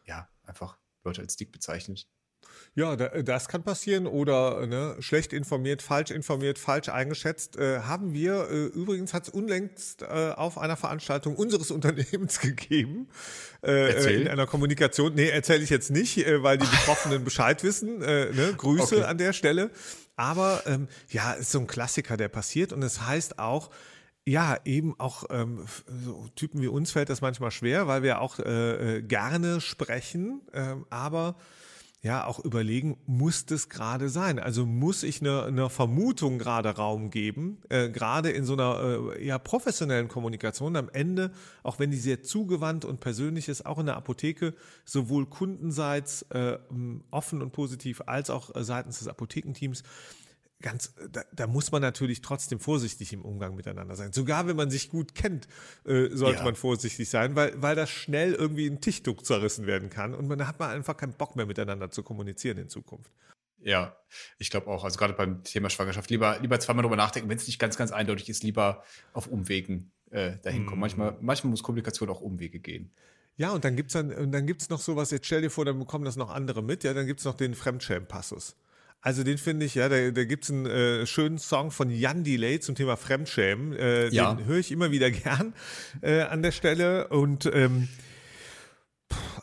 ja 0.04 0.28
einfach 0.44 0.78
Leute 1.04 1.20
als 1.20 1.36
dick 1.36 1.52
bezeichnet. 1.52 2.08
Ja, 2.74 2.96
das 2.96 3.48
kann 3.48 3.62
passieren 3.62 4.06
oder 4.06 4.66
ne, 4.66 4.96
schlecht 5.00 5.34
informiert, 5.34 5.82
falsch 5.82 6.10
informiert, 6.10 6.58
falsch 6.58 6.88
eingeschätzt. 6.88 7.56
Äh, 7.56 7.80
haben 7.80 8.14
wir, 8.14 8.48
äh, 8.50 8.64
übrigens 8.64 9.12
hat 9.12 9.24
es 9.24 9.28
unlängst 9.28 10.00
äh, 10.00 10.32
auf 10.34 10.56
einer 10.56 10.78
Veranstaltung 10.78 11.36
unseres 11.36 11.70
Unternehmens 11.70 12.40
gegeben. 12.40 13.08
Äh. 13.62 14.22
In 14.22 14.28
einer 14.28 14.46
Kommunikation. 14.46 15.14
Nee, 15.14 15.28
erzähle 15.28 15.62
ich 15.62 15.68
jetzt 15.68 15.90
nicht, 15.90 16.26
äh, 16.26 16.42
weil 16.42 16.56
die 16.56 16.66
Betroffenen 16.66 17.24
Bescheid 17.24 17.62
wissen. 17.62 18.00
Äh, 18.00 18.32
ne, 18.32 18.54
Grüße 18.56 18.96
okay. 18.96 19.04
an 19.04 19.18
der 19.18 19.34
Stelle. 19.34 19.70
Aber 20.16 20.62
ähm, 20.64 20.88
ja, 21.10 21.32
ist 21.32 21.52
so 21.52 21.58
ein 21.58 21.66
Klassiker, 21.66 22.16
der 22.16 22.28
passiert. 22.28 22.72
Und 22.72 22.82
es 22.82 22.94
das 22.94 23.06
heißt 23.06 23.38
auch, 23.38 23.68
ja, 24.24 24.58
eben 24.64 24.98
auch 24.98 25.24
ähm, 25.28 25.66
so 26.04 26.26
Typen 26.36 26.62
wie 26.62 26.68
uns 26.68 26.92
fällt 26.92 27.10
das 27.10 27.20
manchmal 27.20 27.50
schwer, 27.50 27.86
weil 27.86 28.02
wir 28.02 28.22
auch 28.22 28.38
äh, 28.38 28.98
äh 28.98 29.02
gerne 29.02 29.60
sprechen, 29.60 30.40
äh, 30.52 30.76
aber 30.88 31.36
ja 32.02 32.26
auch 32.26 32.40
überlegen, 32.40 32.96
muss 33.06 33.46
das 33.46 33.68
gerade 33.68 34.08
sein? 34.08 34.40
Also 34.40 34.66
muss 34.66 35.04
ich 35.04 35.20
eine, 35.20 35.44
eine 35.44 35.70
Vermutung 35.70 36.38
gerade 36.38 36.70
Raum 36.70 37.10
geben, 37.10 37.58
äh, 37.68 37.90
gerade 37.90 38.30
in 38.30 38.44
so 38.44 38.54
einer 38.54 39.14
äh, 39.14 39.24
ja, 39.24 39.38
professionellen 39.38 40.08
Kommunikation 40.08 40.74
am 40.74 40.88
Ende, 40.92 41.30
auch 41.62 41.78
wenn 41.78 41.92
die 41.92 41.96
sehr 41.96 42.22
zugewandt 42.22 42.84
und 42.84 42.98
persönlich 42.98 43.48
ist, 43.48 43.66
auch 43.66 43.78
in 43.78 43.86
der 43.86 43.96
Apotheke, 43.96 44.54
sowohl 44.84 45.26
kundenseits 45.26 46.22
äh, 46.30 46.58
offen 47.12 47.40
und 47.40 47.52
positiv 47.52 48.02
als 48.06 48.30
auch 48.30 48.54
äh, 48.56 48.64
seitens 48.64 48.98
des 48.98 49.06
Apothekenteams 49.06 49.84
ganz, 50.62 50.94
da, 51.10 51.22
da, 51.32 51.46
muss 51.46 51.72
man 51.72 51.82
natürlich 51.82 52.22
trotzdem 52.22 52.60
vorsichtig 52.60 53.12
im 53.12 53.22
Umgang 53.22 53.54
miteinander 53.54 53.96
sein. 53.96 54.12
Sogar 54.12 54.46
wenn 54.46 54.56
man 54.56 54.70
sich 54.70 54.88
gut 54.88 55.14
kennt, 55.14 55.48
äh, 55.84 56.08
sollte 56.10 56.38
ja. 56.38 56.44
man 56.44 56.54
vorsichtig 56.54 57.10
sein, 57.10 57.36
weil, 57.36 57.60
weil 57.60 57.76
das 57.76 57.90
schnell 57.90 58.32
irgendwie 58.32 58.66
ein 58.66 58.80
Tischtuch 58.80 59.22
zerrissen 59.22 59.66
werden 59.66 59.90
kann 59.90 60.14
und 60.14 60.28
man 60.28 60.46
hat 60.46 60.58
man 60.58 60.70
einfach 60.70 60.96
keinen 60.96 61.12
Bock 61.12 61.36
mehr 61.36 61.46
miteinander 61.46 61.90
zu 61.90 62.02
kommunizieren 62.02 62.58
in 62.58 62.68
Zukunft. 62.68 63.12
Ja, 63.64 63.96
ich 64.38 64.50
glaube 64.50 64.68
auch. 64.68 64.84
Also 64.84 64.98
gerade 64.98 65.12
beim 65.14 65.44
Thema 65.44 65.70
Schwangerschaft 65.70 66.10
lieber, 66.10 66.38
lieber 66.40 66.58
zweimal 66.58 66.82
drüber 66.82 66.96
nachdenken, 66.96 67.28
wenn 67.28 67.36
es 67.36 67.46
nicht 67.46 67.58
ganz, 67.58 67.76
ganz 67.76 67.92
eindeutig 67.92 68.28
ist, 68.28 68.42
lieber 68.42 68.82
auf 69.12 69.28
Umwegen 69.28 69.92
äh, 70.10 70.38
dahin 70.42 70.66
kommen. 70.66 70.78
Mm. 70.78 70.80
Manchmal, 70.80 71.16
manchmal 71.20 71.50
muss 71.50 71.62
Kommunikation 71.62 72.10
auch 72.10 72.20
Umwege 72.20 72.58
gehen. 72.58 72.92
Ja, 73.36 73.52
und 73.52 73.64
dann 73.64 73.76
gibt's 73.76 73.94
dann, 73.94 74.12
und 74.12 74.32
dann 74.32 74.46
gibt's 74.46 74.68
noch 74.68 74.80
sowas, 74.80 75.10
jetzt 75.10 75.26
stell 75.26 75.40
dir 75.40 75.50
vor, 75.50 75.64
dann 75.64 75.78
bekommen 75.78 76.04
das 76.04 76.16
noch 76.16 76.30
andere 76.30 76.62
mit, 76.62 76.84
ja, 76.84 76.92
dann 76.92 77.06
gibt's 77.06 77.24
noch 77.24 77.34
den 77.34 77.54
Fremdschämen-Passus. 77.54 78.56
Also 79.04 79.24
den 79.24 79.36
finde 79.36 79.66
ich, 79.66 79.74
ja, 79.74 79.88
da, 79.88 80.12
da 80.12 80.24
gibt 80.24 80.44
es 80.44 80.50
einen 80.50 80.64
äh, 80.66 81.06
schönen 81.06 81.38
Song 81.38 81.72
von 81.72 81.90
Jan 81.90 82.22
Delay 82.22 82.60
zum 82.60 82.76
Thema 82.76 82.96
Fremdschämen. 82.96 83.72
Äh, 83.72 84.08
ja. 84.10 84.34
Den 84.34 84.46
höre 84.46 84.58
ich 84.58 84.70
immer 84.70 84.92
wieder 84.92 85.10
gern 85.10 85.54
äh, 86.02 86.20
an 86.20 86.42
der 86.42 86.52
Stelle. 86.52 87.08
Und 87.08 87.50
ähm, 87.52 87.88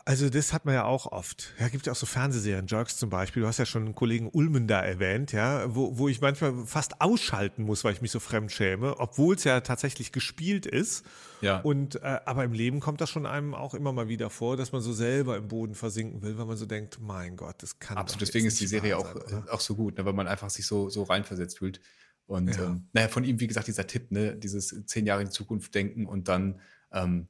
also 0.04 0.28
das 0.28 0.52
hat 0.52 0.64
man 0.64 0.74
ja 0.74 0.84
auch 0.84 1.06
oft. 1.06 1.52
Ja, 1.58 1.68
gibt 1.68 1.86
ja 1.86 1.92
auch 1.92 1.96
so 1.96 2.06
Fernsehserien, 2.06 2.66
Jerks 2.66 2.96
zum 2.96 3.10
Beispiel. 3.10 3.42
Du 3.42 3.48
hast 3.48 3.58
ja 3.58 3.66
schon 3.66 3.84
einen 3.84 3.94
Kollegen 3.94 4.28
Ulmen 4.30 4.66
da 4.66 4.80
erwähnt, 4.80 5.32
ja, 5.32 5.74
wo, 5.74 5.98
wo 5.98 6.08
ich 6.08 6.20
manchmal 6.20 6.66
fast 6.66 7.00
ausschalten 7.00 7.62
muss, 7.62 7.84
weil 7.84 7.92
ich 7.92 8.02
mich 8.02 8.10
so 8.10 8.20
fremd 8.20 8.50
schäme, 8.52 8.98
obwohl 8.98 9.36
es 9.36 9.44
ja 9.44 9.60
tatsächlich 9.60 10.12
gespielt 10.12 10.66
ist. 10.66 11.04
Ja. 11.40 11.60
Und 11.60 11.96
äh, 12.02 12.20
aber 12.24 12.44
im 12.44 12.52
Leben 12.52 12.80
kommt 12.80 13.00
das 13.00 13.10
schon 13.10 13.26
einem 13.26 13.54
auch 13.54 13.74
immer 13.74 13.92
mal 13.92 14.08
wieder 14.08 14.30
vor, 14.30 14.56
dass 14.56 14.72
man 14.72 14.82
so 14.82 14.92
selber 14.92 15.36
im 15.36 15.48
Boden 15.48 15.74
versinken 15.74 16.22
will, 16.22 16.36
weil 16.38 16.46
man 16.46 16.56
so 16.56 16.66
denkt, 16.66 16.98
mein 17.00 17.36
Gott, 17.36 17.62
das 17.62 17.78
kann 17.78 17.96
Absolut, 17.96 18.22
deswegen 18.22 18.46
ist 18.46 18.60
die 18.60 18.66
Serie 18.66 18.96
auch, 18.96 19.06
sein, 19.26 19.48
auch 19.48 19.60
so 19.60 19.74
gut, 19.74 19.98
ne, 19.98 20.04
weil 20.04 20.12
man 20.12 20.26
einfach 20.26 20.50
sich 20.50 20.66
so, 20.66 20.88
so 20.88 21.04
reinversetzt 21.04 21.58
fühlt. 21.58 21.80
Und 22.26 22.56
ja. 22.56 22.64
ähm, 22.64 22.86
naja, 22.92 23.08
von 23.08 23.24
ihm, 23.24 23.40
wie 23.40 23.46
gesagt, 23.46 23.66
dieser 23.66 23.86
Tipp, 23.86 24.12
ne, 24.12 24.36
dieses 24.36 24.86
zehn 24.86 25.06
Jahre 25.06 25.22
in 25.22 25.28
die 25.28 25.32
Zukunft 25.32 25.74
denken 25.74 26.06
und 26.06 26.28
dann, 26.28 26.60
ähm, 26.92 27.26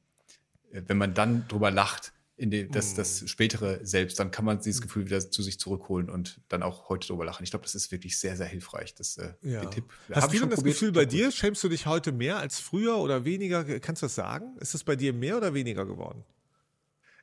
wenn 0.71 0.97
man 0.97 1.13
dann 1.13 1.47
drüber 1.47 1.71
lacht, 1.71 2.13
in 2.41 2.49
den, 2.49 2.71
das, 2.71 2.95
das 2.95 3.21
mm. 3.21 3.27
spätere 3.27 3.79
Selbst, 3.85 4.19
dann 4.19 4.31
kann 4.31 4.45
man 4.45 4.59
dieses 4.59 4.81
mm. 4.81 4.83
Gefühl 4.83 5.05
wieder 5.05 5.29
zu 5.29 5.43
sich 5.43 5.59
zurückholen 5.59 6.09
und 6.09 6.41
dann 6.49 6.63
auch 6.63 6.89
heute 6.89 7.07
drüber 7.07 7.23
lachen. 7.23 7.43
Ich 7.43 7.51
glaube, 7.51 7.63
das 7.63 7.75
ist 7.75 7.91
wirklich 7.91 8.17
sehr, 8.17 8.35
sehr 8.35 8.47
hilfreich. 8.47 8.95
Das, 8.95 9.17
äh, 9.17 9.33
ja. 9.43 9.61
den 9.61 9.69
Tipp. 9.69 9.85
Hast 10.11 10.33
du 10.33 10.39
denn 10.39 10.49
das 10.49 10.57
probiert, 10.57 10.75
Gefühl 10.75 10.91
bei 10.91 11.05
dir, 11.05 11.31
schämst 11.31 11.63
du 11.63 11.69
dich 11.69 11.85
heute 11.85 12.11
mehr 12.11 12.37
als 12.37 12.59
früher 12.59 12.97
oder 12.97 13.25
weniger? 13.25 13.63
Kannst 13.79 14.01
du 14.01 14.05
das 14.07 14.15
sagen? 14.15 14.57
Ist 14.59 14.73
es 14.73 14.83
bei 14.83 14.95
dir 14.95 15.13
mehr 15.13 15.37
oder 15.37 15.53
weniger 15.53 15.85
geworden? 15.85 16.23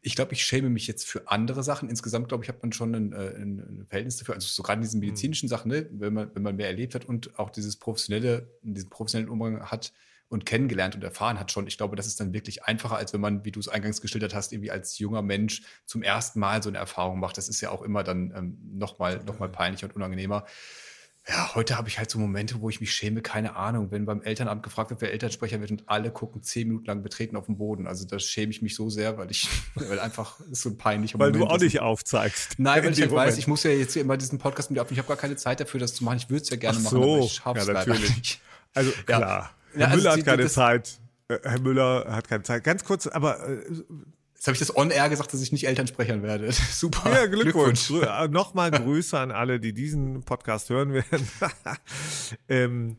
Ich 0.02 0.14
glaube, 0.14 0.34
ich 0.34 0.44
schäme 0.44 0.70
mich 0.70 0.86
jetzt 0.86 1.04
für 1.04 1.28
andere 1.28 1.64
Sachen. 1.64 1.90
Insgesamt, 1.90 2.28
glaube 2.28 2.44
ich, 2.44 2.48
hat 2.48 2.62
man 2.62 2.72
schon 2.72 2.94
ein, 2.94 3.12
äh, 3.12 3.34
ein, 3.34 3.58
ein 3.58 3.86
Verhältnis 3.88 4.18
dafür. 4.18 4.36
Also 4.36 4.46
so 4.46 4.62
gerade 4.62 4.78
in 4.78 4.82
diesen 4.82 5.00
mhm. 5.00 5.06
medizinischen 5.06 5.46
mhm. 5.46 5.50
Sachen, 5.50 5.70
ne? 5.72 5.88
wenn, 5.90 6.14
man, 6.14 6.30
wenn 6.32 6.42
man 6.42 6.54
mehr 6.54 6.68
erlebt 6.68 6.94
hat 6.94 7.04
und 7.04 7.36
auch 7.40 7.50
dieses 7.50 7.76
professionelle, 7.76 8.48
diesen 8.62 8.88
professionellen 8.88 9.30
Umgang 9.30 9.68
hat 9.68 9.92
und 10.28 10.44
kennengelernt 10.44 10.94
und 10.94 11.02
erfahren 11.02 11.38
hat 11.38 11.50
schon. 11.50 11.66
Ich 11.66 11.78
glaube, 11.78 11.96
das 11.96 12.06
ist 12.06 12.20
dann 12.20 12.32
wirklich 12.32 12.64
einfacher, 12.64 12.96
als 12.96 13.12
wenn 13.12 13.20
man, 13.20 13.44
wie 13.44 13.52
du 13.52 13.60
es 13.60 13.68
eingangs 13.68 14.00
geschildert 14.00 14.34
hast, 14.34 14.52
irgendwie 14.52 14.70
als 14.70 14.98
junger 14.98 15.22
Mensch 15.22 15.62
zum 15.86 16.02
ersten 16.02 16.38
Mal 16.38 16.62
so 16.62 16.68
eine 16.68 16.78
Erfahrung 16.78 17.18
macht. 17.18 17.38
Das 17.38 17.48
ist 17.48 17.60
ja 17.60 17.70
auch 17.70 17.82
immer 17.82 18.04
dann 18.04 18.32
ähm, 18.36 18.58
nochmal 18.78 19.22
noch 19.24 19.38
mal 19.38 19.48
peinlicher 19.48 19.86
und 19.86 19.96
unangenehmer. 19.96 20.44
Ja, 21.28 21.54
heute 21.54 21.76
habe 21.76 21.88
ich 21.88 21.98
halt 21.98 22.10
so 22.10 22.18
Momente, 22.18 22.62
wo 22.62 22.70
ich 22.70 22.80
mich 22.80 22.90
schäme, 22.90 23.20
keine 23.20 23.54
Ahnung, 23.54 23.90
wenn 23.90 24.06
beim 24.06 24.22
Elternamt 24.22 24.62
gefragt 24.62 24.88
wird, 24.88 25.02
wer 25.02 25.12
Elternsprecher 25.12 25.60
wird 25.60 25.70
und 25.70 25.86
alle 25.86 26.10
gucken 26.10 26.42
zehn 26.42 26.68
Minuten 26.68 26.86
lang 26.86 27.02
betreten 27.02 27.36
auf 27.36 27.46
den 27.46 27.58
Boden. 27.58 27.86
Also 27.86 28.06
da 28.06 28.18
schäme 28.18 28.50
ich 28.50 28.62
mich 28.62 28.74
so 28.74 28.88
sehr, 28.88 29.18
weil 29.18 29.30
ich, 29.30 29.46
weil 29.74 30.00
einfach 30.00 30.40
ist 30.50 30.62
so 30.62 30.70
ein 30.70 30.78
peinlicher 30.78 31.18
Weil 31.18 31.32
Moment, 31.32 31.50
du 31.50 31.54
auch 31.54 31.60
nicht 31.60 31.80
aufzeigst. 31.80 32.54
Nein, 32.56 32.82
weil 32.82 32.92
ich 32.92 33.00
halt 33.02 33.12
weiß, 33.12 33.36
ich 33.36 33.46
muss 33.46 33.62
ja 33.62 33.70
jetzt 33.70 33.92
hier 33.92 34.02
immer 34.02 34.16
diesen 34.16 34.38
Podcast 34.38 34.70
mit 34.70 34.80
auf. 34.80 34.90
Ich 34.90 34.98
habe 34.98 35.08
gar 35.08 35.18
keine 35.18 35.36
Zeit 35.36 35.60
dafür, 35.60 35.80
das 35.80 35.94
zu 35.94 36.04
machen. 36.04 36.16
Ich 36.16 36.30
würde 36.30 36.42
es 36.42 36.50
ja 36.50 36.56
gerne 36.56 36.78
so. 36.78 36.96
machen, 36.96 37.02
aber 37.02 37.18
ich 37.18 37.32
schaff's 37.32 37.66
ja, 37.66 37.72
natürlich. 37.74 38.16
Nicht. 38.16 38.40
Also 38.72 38.92
klar. 39.04 39.20
Ja. 39.20 39.50
Herr 39.78 39.88
ja, 39.88 39.96
Müller 39.96 40.10
also 40.10 40.20
hat 40.20 40.26
keine 40.26 40.48
Zeit. 40.48 41.00
Äh, 41.28 41.38
Herr 41.42 41.60
Müller 41.60 42.06
hat 42.08 42.28
keine 42.28 42.42
Zeit. 42.42 42.64
Ganz 42.64 42.84
kurz, 42.84 43.06
aber 43.06 43.48
äh, 43.48 43.62
Jetzt 44.38 44.46
habe 44.46 44.54
ich 44.54 44.60
das 44.60 44.76
on-air 44.76 45.08
gesagt, 45.08 45.32
dass 45.32 45.42
ich 45.42 45.50
nicht 45.50 45.66
Elternsprechern 45.66 46.22
werde. 46.22 46.52
Super. 46.70 47.10
Ja, 47.10 47.26
Glückwunsch. 47.26 47.88
Glückwunsch. 47.88 48.08
Äh, 48.08 48.28
nochmal 48.28 48.70
Grüße 48.70 49.18
an 49.18 49.32
alle, 49.32 49.58
die 49.58 49.72
diesen 49.72 50.22
Podcast 50.22 50.70
hören 50.70 50.92
werden. 50.92 51.28
ähm, 52.48 52.98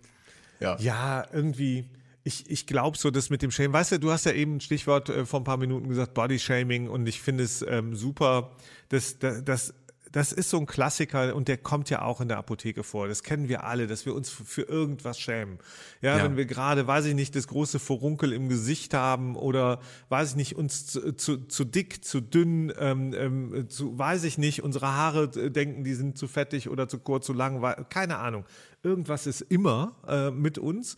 ja. 0.60 0.78
ja, 0.80 1.26
irgendwie, 1.32 1.90
ich, 2.26 2.50
ich 2.50 2.68
glaube 2.68 2.98
so, 2.98 3.10
dass 3.10 3.30
mit 3.30 3.42
dem 3.42 3.52
Shame, 3.52 3.72
weißt 3.72 3.94
du, 3.94 4.00
du 4.00 4.12
hast 4.12 4.26
ja 4.26 4.34
eben 4.34 4.58
ein 4.58 4.60
Stichwort 4.60 5.08
äh, 5.08 5.26
vor 5.26 5.40
ein 5.40 5.46
paar 5.46 5.56
Minuten 5.56 5.88
gesagt, 5.88 6.14
Body 6.14 6.40
Shaming 6.40 6.90
und 6.90 7.08
ich 7.08 7.22
finde 7.22 7.46
es 7.46 7.66
ähm, 7.66 7.96
super, 7.96 8.52
dass, 8.90 9.18
dass, 9.20 9.42
dass 9.46 9.74
das 10.12 10.32
ist 10.32 10.50
so 10.50 10.58
ein 10.58 10.66
Klassiker 10.66 11.36
und 11.36 11.48
der 11.48 11.58
kommt 11.58 11.90
ja 11.90 12.02
auch 12.02 12.22
in 12.22 12.28
der 12.28 12.38
Apotheke 12.38 12.84
vor. 12.84 13.08
Das 13.08 13.24
kennen 13.24 13.48
wir 13.48 13.64
alle, 13.64 13.88
dass 13.88 14.06
wir 14.06 14.16
uns 14.16 14.30
für 14.30 14.64
irgendwas 14.64 15.20
schämen. 15.20 15.60
Ja, 16.02 16.18
ja. 16.18 16.24
wenn 16.24 16.38
wir 16.38 16.46
gerade, 16.46 16.88
weiß 16.88 17.06
ich 17.06 17.16
nicht, 17.16 17.36
das 17.36 17.48
große 17.48 17.80
Furunkel 17.80 18.34
im 18.34 18.50
Gesicht 18.50 18.94
haben 18.94 19.36
oder 19.36 19.80
weiß 20.10 20.32
ich 20.32 20.36
nicht, 20.36 20.56
uns 20.56 20.88
zu, 20.88 21.16
zu, 21.16 21.48
zu 21.48 21.64
dick, 21.64 22.04
zu 22.04 22.22
dünn, 22.22 22.74
ähm, 22.80 23.14
ähm, 23.14 23.70
zu, 23.70 23.98
weiß 23.98 24.24
ich 24.24 24.38
nicht, 24.38 24.64
unsere 24.64 24.88
Haare 24.88 25.24
äh, 25.36 25.52
denken, 25.52 25.84
die 25.84 25.94
sind 25.94 26.18
zu 26.18 26.28
fettig 26.28 26.70
oder 26.70 26.88
zu 26.88 27.00
kurz, 27.00 27.26
zu 27.26 27.34
lang, 27.34 27.62
keine 27.90 28.18
Ahnung. 28.18 28.46
Irgendwas 28.82 29.28
ist 29.28 29.42
immer 29.42 29.96
äh, 30.08 30.32
mit 30.32 30.58
uns 30.58 30.98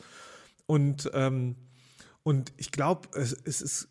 und 0.65 1.09
ähm, 1.13 1.55
und 2.23 2.53
ich 2.57 2.71
glaube, 2.71 3.09
es, 3.15 3.33
es 3.33 3.61
ist 3.61 3.89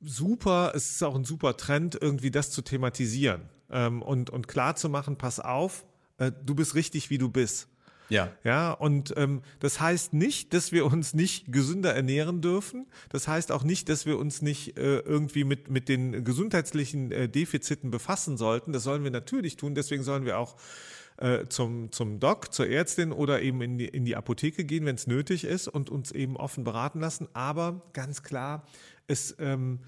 super, 0.00 0.72
es 0.74 0.90
ist 0.90 1.02
auch 1.02 1.14
ein 1.14 1.24
super 1.24 1.56
Trend, 1.56 1.96
irgendwie 1.98 2.30
das 2.30 2.50
zu 2.50 2.60
thematisieren 2.60 3.48
ähm, 3.72 4.02
und, 4.02 4.30
und 4.30 4.48
klar 4.48 4.76
zu 4.76 4.88
machen, 4.88 5.16
pass 5.16 5.40
auf, 5.40 5.84
äh, 6.18 6.30
du 6.44 6.54
bist 6.54 6.74
richtig, 6.74 7.10
wie 7.10 7.18
du 7.18 7.28
bist. 7.28 7.68
Ja. 8.08 8.30
Ja, 8.44 8.72
und 8.72 9.14
ähm, 9.16 9.42
das 9.60 9.80
heißt 9.80 10.12
nicht, 10.12 10.52
dass 10.52 10.70
wir 10.70 10.84
uns 10.84 11.14
nicht 11.14 11.50
gesünder 11.50 11.94
ernähren 11.94 12.42
dürfen. 12.42 12.86
Das 13.08 13.26
heißt 13.26 13.50
auch 13.50 13.64
nicht, 13.64 13.88
dass 13.88 14.04
wir 14.04 14.18
uns 14.18 14.42
nicht 14.42 14.76
äh, 14.76 14.98
irgendwie 14.98 15.44
mit, 15.44 15.70
mit 15.70 15.88
den 15.88 16.22
gesundheitlichen 16.22 17.10
äh, 17.10 17.28
Defiziten 17.28 17.90
befassen 17.90 18.36
sollten. 18.36 18.72
Das 18.72 18.82
sollen 18.82 19.02
wir 19.02 19.10
natürlich 19.10 19.56
tun. 19.56 19.74
Deswegen 19.74 20.02
sollen 20.02 20.26
wir 20.26 20.38
auch 20.38 20.56
äh, 21.16 21.46
zum, 21.48 21.90
zum 21.90 22.20
Doc, 22.20 22.52
zur 22.52 22.68
Ärztin 22.68 23.12
oder 23.12 23.40
eben 23.40 23.62
in 23.62 23.78
die, 23.78 23.88
in 23.88 24.04
die 24.04 24.16
Apotheke 24.16 24.64
gehen, 24.64 24.84
wenn 24.84 24.96
es 24.96 25.06
nötig 25.06 25.44
ist 25.44 25.68
und 25.68 25.88
uns 25.88 26.12
eben 26.12 26.36
offen 26.36 26.64
beraten 26.64 27.00
lassen. 27.00 27.28
Aber 27.32 27.82
ganz 27.94 28.22
klar, 28.22 28.66
es, 29.06 29.34
ähm, 29.38 29.80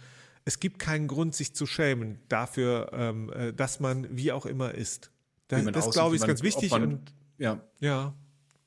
es 0.45 0.61
gibt 0.61 0.79
keinen 0.79 1.09
Grund, 1.09 1.35
sich 1.35 1.55
zu 1.55 1.67
schämen 1.67 2.21
dafür, 2.29 2.91
ähm, 2.93 3.33
äh, 3.33 3.53
dass 3.53 3.81
man 3.81 4.17
wie 4.17 4.33
auch 4.33 4.47
immer 4.47 4.75
ist. 4.75 5.11
Das, 5.49 5.65
das 5.65 5.91
glaube 5.91 6.17
ich, 6.17 6.23
ist 6.23 6.27
ganz 6.27 6.43
wichtig. 6.43 6.71
Man, 6.71 6.83
und, 6.83 7.15
ja. 7.39 7.61
ja. 7.81 8.15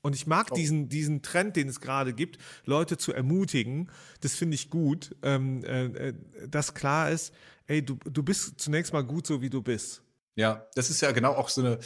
Und 0.02 0.16
ich 0.16 0.26
mag 0.26 0.54
diesen, 0.54 0.90
diesen 0.90 1.22
Trend, 1.22 1.56
den 1.56 1.68
es 1.68 1.82
gerade 1.82 2.14
gibt, 2.14 2.38
Leute 2.66 2.98
zu 2.98 3.14
ermutigen. 3.14 3.90
Das 4.22 4.36
finde 4.36 4.56
ich 4.56 4.70
gut, 4.70 5.16
ähm, 5.22 5.64
äh, 5.64 5.86
äh, 5.86 6.14
dass 6.48 6.74
klar 6.74 7.12
ist, 7.12 7.34
ey, 7.66 7.84
du, 7.84 7.96
du 8.06 8.24
bist 8.24 8.60
zunächst 8.60 8.94
mal 8.94 9.04
gut 9.04 9.28
so, 9.28 9.42
wie 9.42 9.50
du 9.50 9.62
bist. 9.62 10.02
Ja, 10.36 10.68
das 10.76 10.90
ist 10.90 11.02
ja 11.02 11.12
genau 11.12 11.34
auch 11.34 11.50
so 11.50 11.62
eine 11.62 11.80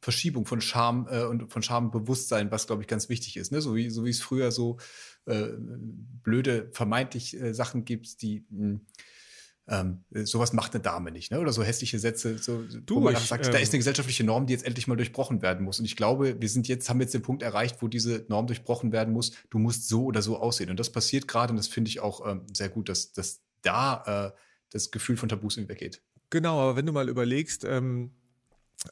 Verschiebung 0.00 0.46
von 0.46 0.60
Scham 0.60 1.08
äh, 1.10 1.24
und 1.24 1.50
von 1.50 1.62
Schambewusstsein, 1.62 2.50
was, 2.50 2.66
glaube 2.66 2.82
ich, 2.82 2.88
ganz 2.88 3.08
wichtig 3.08 3.38
ist. 3.38 3.50
Ne? 3.50 3.60
So, 3.60 3.74
wie, 3.74 3.90
so 3.90 4.04
wie 4.04 4.10
es 4.10 4.20
früher 4.20 4.52
so 4.52 4.76
äh, 5.24 5.48
blöde, 6.22 6.68
vermeintlich 6.72 7.40
äh, 7.40 7.54
Sachen 7.54 7.84
gibt, 7.84 8.20
die 8.20 8.44
mh, 8.50 8.60
hm, 8.60 8.80
ähm, 9.66 10.04
sowas 10.10 10.52
macht 10.52 10.74
eine 10.74 10.82
Dame 10.82 11.10
nicht, 11.10 11.30
ne? 11.30 11.40
Oder 11.40 11.52
so 11.52 11.62
hässliche 11.62 11.98
Sätze, 11.98 12.36
so, 12.38 12.62
du, 12.62 12.96
wo 12.96 13.00
man 13.00 13.14
ich, 13.14 13.20
sagt, 13.20 13.46
ähm, 13.46 13.52
da 13.52 13.58
ist 13.58 13.72
eine 13.72 13.78
gesellschaftliche 13.78 14.22
Norm, 14.22 14.46
die 14.46 14.52
jetzt 14.52 14.66
endlich 14.66 14.86
mal 14.86 14.96
durchbrochen 14.96 15.40
werden 15.40 15.64
muss. 15.64 15.78
Und 15.78 15.86
ich 15.86 15.96
glaube, 15.96 16.36
wir 16.38 16.48
sind 16.48 16.68
jetzt, 16.68 16.90
haben 16.90 17.00
jetzt 17.00 17.14
den 17.14 17.22
Punkt 17.22 17.42
erreicht, 17.42 17.76
wo 17.80 17.88
diese 17.88 18.26
Norm 18.28 18.46
durchbrochen 18.46 18.92
werden 18.92 19.14
muss. 19.14 19.32
Du 19.48 19.58
musst 19.58 19.88
so 19.88 20.04
oder 20.04 20.20
so 20.20 20.38
aussehen. 20.38 20.68
Und 20.68 20.78
das 20.78 20.90
passiert 20.90 21.28
gerade, 21.28 21.52
und 21.52 21.56
das 21.56 21.68
finde 21.68 21.88
ich 21.88 22.00
auch 22.00 22.26
ähm, 22.30 22.42
sehr 22.52 22.68
gut, 22.68 22.90
dass, 22.90 23.12
dass 23.12 23.40
da 23.62 24.32
äh, 24.34 24.38
das 24.70 24.90
Gefühl 24.90 25.16
von 25.16 25.30
Tabus 25.30 25.56
weggeht. 25.56 26.02
Genau, 26.28 26.60
aber 26.60 26.76
wenn 26.76 26.84
du 26.84 26.92
mal 26.92 27.08
überlegst, 27.08 27.64
ähm, 27.64 28.10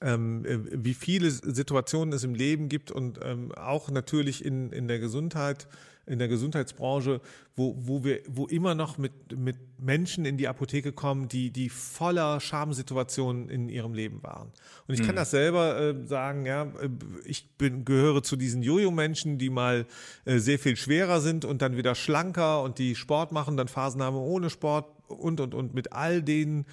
ähm, 0.00 0.44
äh, 0.46 0.58
wie 0.72 0.94
viele 0.94 1.30
Situationen 1.30 2.14
es 2.14 2.24
im 2.24 2.34
Leben 2.34 2.68
gibt 2.68 2.90
und 2.90 3.18
ähm, 3.22 3.52
auch 3.52 3.90
natürlich 3.90 4.44
in, 4.44 4.72
in 4.72 4.88
der 4.88 5.00
Gesundheit, 5.00 5.66
in 6.06 6.18
der 6.18 6.28
Gesundheitsbranche, 6.28 7.20
wo, 7.54 7.76
wo 7.78 8.04
wir, 8.04 8.20
wo 8.28 8.46
immer 8.46 8.74
noch 8.74 8.98
mit, 8.98 9.12
mit 9.36 9.56
Menschen 9.78 10.24
in 10.24 10.36
die 10.36 10.48
Apotheke 10.48 10.92
kommen, 10.92 11.28
die, 11.28 11.50
die 11.50 11.68
voller 11.68 12.40
Schamsituationen 12.40 13.48
in 13.48 13.68
ihrem 13.68 13.94
Leben 13.94 14.22
waren. 14.22 14.52
Und 14.88 14.94
ich 14.94 15.00
hm. 15.00 15.06
kann 15.06 15.16
das 15.16 15.30
selber 15.30 15.78
äh, 15.78 16.06
sagen, 16.06 16.44
ja, 16.46 16.64
äh, 16.64 16.88
ich 17.24 17.56
bin, 17.56 17.84
gehöre 17.84 18.22
zu 18.22 18.36
diesen 18.36 18.62
Jojo-Menschen, 18.62 19.38
die 19.38 19.50
mal 19.50 19.86
äh, 20.24 20.38
sehr 20.38 20.58
viel 20.58 20.76
schwerer 20.76 21.20
sind 21.20 21.44
und 21.44 21.62
dann 21.62 21.76
wieder 21.76 21.94
schlanker 21.94 22.62
und 22.62 22.78
die 22.78 22.94
Sport 22.96 23.30
machen, 23.30 23.56
dann 23.56 23.68
Phasen 23.68 24.02
haben 24.02 24.16
ohne 24.16 24.50
Sport 24.50 24.86
und, 25.06 25.40
und, 25.40 25.54
und 25.54 25.74
mit 25.74 25.92
all 25.92 26.22
den 26.22 26.64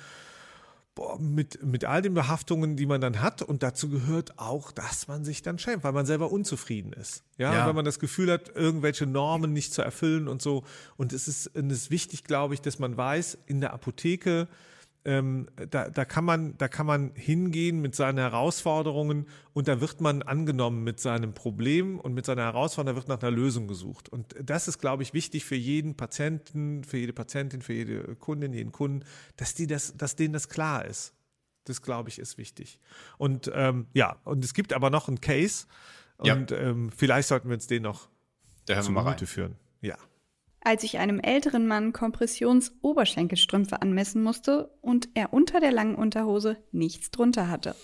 mit, 1.19 1.63
mit 1.63 1.85
all 1.85 2.01
den 2.01 2.13
Behaftungen, 2.13 2.75
die 2.75 2.85
man 2.85 3.01
dann 3.01 3.21
hat. 3.21 3.41
Und 3.41 3.63
dazu 3.63 3.89
gehört 3.89 4.37
auch, 4.37 4.71
dass 4.71 5.07
man 5.07 5.23
sich 5.23 5.41
dann 5.41 5.57
schämt, 5.59 5.83
weil 5.83 5.93
man 5.93 6.05
selber 6.05 6.31
unzufrieden 6.31 6.93
ist. 6.93 7.23
Ja, 7.37 7.53
ja. 7.53 7.67
wenn 7.67 7.75
man 7.75 7.85
das 7.85 7.99
Gefühl 7.99 8.31
hat, 8.31 8.55
irgendwelche 8.55 9.05
Normen 9.05 9.53
nicht 9.53 9.73
zu 9.73 9.81
erfüllen 9.81 10.27
und 10.27 10.41
so. 10.41 10.63
Und 10.97 11.13
es 11.13 11.27
ist, 11.27 11.51
es 11.53 11.63
ist 11.71 11.91
wichtig, 11.91 12.23
glaube 12.23 12.53
ich, 12.53 12.61
dass 12.61 12.79
man 12.79 12.97
weiß, 12.97 13.37
in 13.45 13.61
der 13.61 13.73
Apotheke 13.73 14.47
ähm, 15.09 15.47
da, 15.71 15.89
da, 15.89 16.05
kann 16.05 16.23
man, 16.23 16.55
da 16.59 16.67
kann 16.67 16.85
man 16.85 17.11
hingehen 17.15 17.81
mit 17.81 17.95
seinen 17.95 18.19
Herausforderungen 18.19 19.25
und 19.53 19.67
da 19.67 19.81
wird 19.81 20.01
man 20.01 20.21
angenommen 20.21 20.83
mit 20.83 20.99
seinem 20.99 21.33
Problem 21.33 21.99
und 21.99 22.13
mit 22.13 22.27
seiner 22.27 22.43
Herausforderung, 22.43 22.93
da 22.93 22.95
wird 22.95 23.07
nach 23.07 23.27
einer 23.27 23.35
Lösung 23.35 23.67
gesucht. 23.67 24.07
Und 24.07 24.35
das 24.39 24.67
ist, 24.67 24.77
glaube 24.77 25.01
ich, 25.01 25.15
wichtig 25.15 25.45
für 25.45 25.55
jeden 25.55 25.97
Patienten, 25.97 26.83
für 26.83 26.97
jede 26.97 27.13
Patientin, 27.13 27.63
für 27.63 27.73
jede 27.73 28.15
Kundin, 28.17 28.53
jeden 28.53 28.71
Kunden, 28.71 29.03
dass 29.35 29.55
die 29.55 29.65
das, 29.65 29.97
dass 29.97 30.15
denen 30.15 30.33
das 30.33 30.47
klar 30.47 30.85
ist. 30.85 31.15
Das, 31.63 31.81
glaube 31.81 32.09
ich, 32.09 32.19
ist 32.19 32.37
wichtig. 32.37 32.79
Und 33.17 33.51
ähm, 33.55 33.87
ja, 33.93 34.17
und 34.25 34.45
es 34.45 34.53
gibt 34.53 34.73
aber 34.73 34.91
noch 34.91 35.07
einen 35.07 35.21
Case 35.21 35.65
und 36.17 36.51
ja. 36.51 36.57
ähm, 36.57 36.91
vielleicht 36.95 37.29
sollten 37.29 37.49
wir 37.49 37.55
uns 37.55 37.65
den 37.65 37.81
noch 37.81 38.09
zu 38.67 38.91
Minute 38.91 39.25
führen. 39.25 39.55
Ja 39.81 39.97
als 40.61 40.83
ich 40.83 40.97
einem 40.97 41.19
älteren 41.19 41.67
Mann 41.67 41.93
Kompressions-Oberschenkelstrümpfe 41.93 43.81
anmessen 43.81 44.21
musste 44.21 44.71
und 44.81 45.09
er 45.13 45.33
unter 45.33 45.59
der 45.59 45.71
langen 45.71 45.95
Unterhose 45.95 46.57
nichts 46.71 47.11
drunter 47.11 47.49
hatte. 47.49 47.75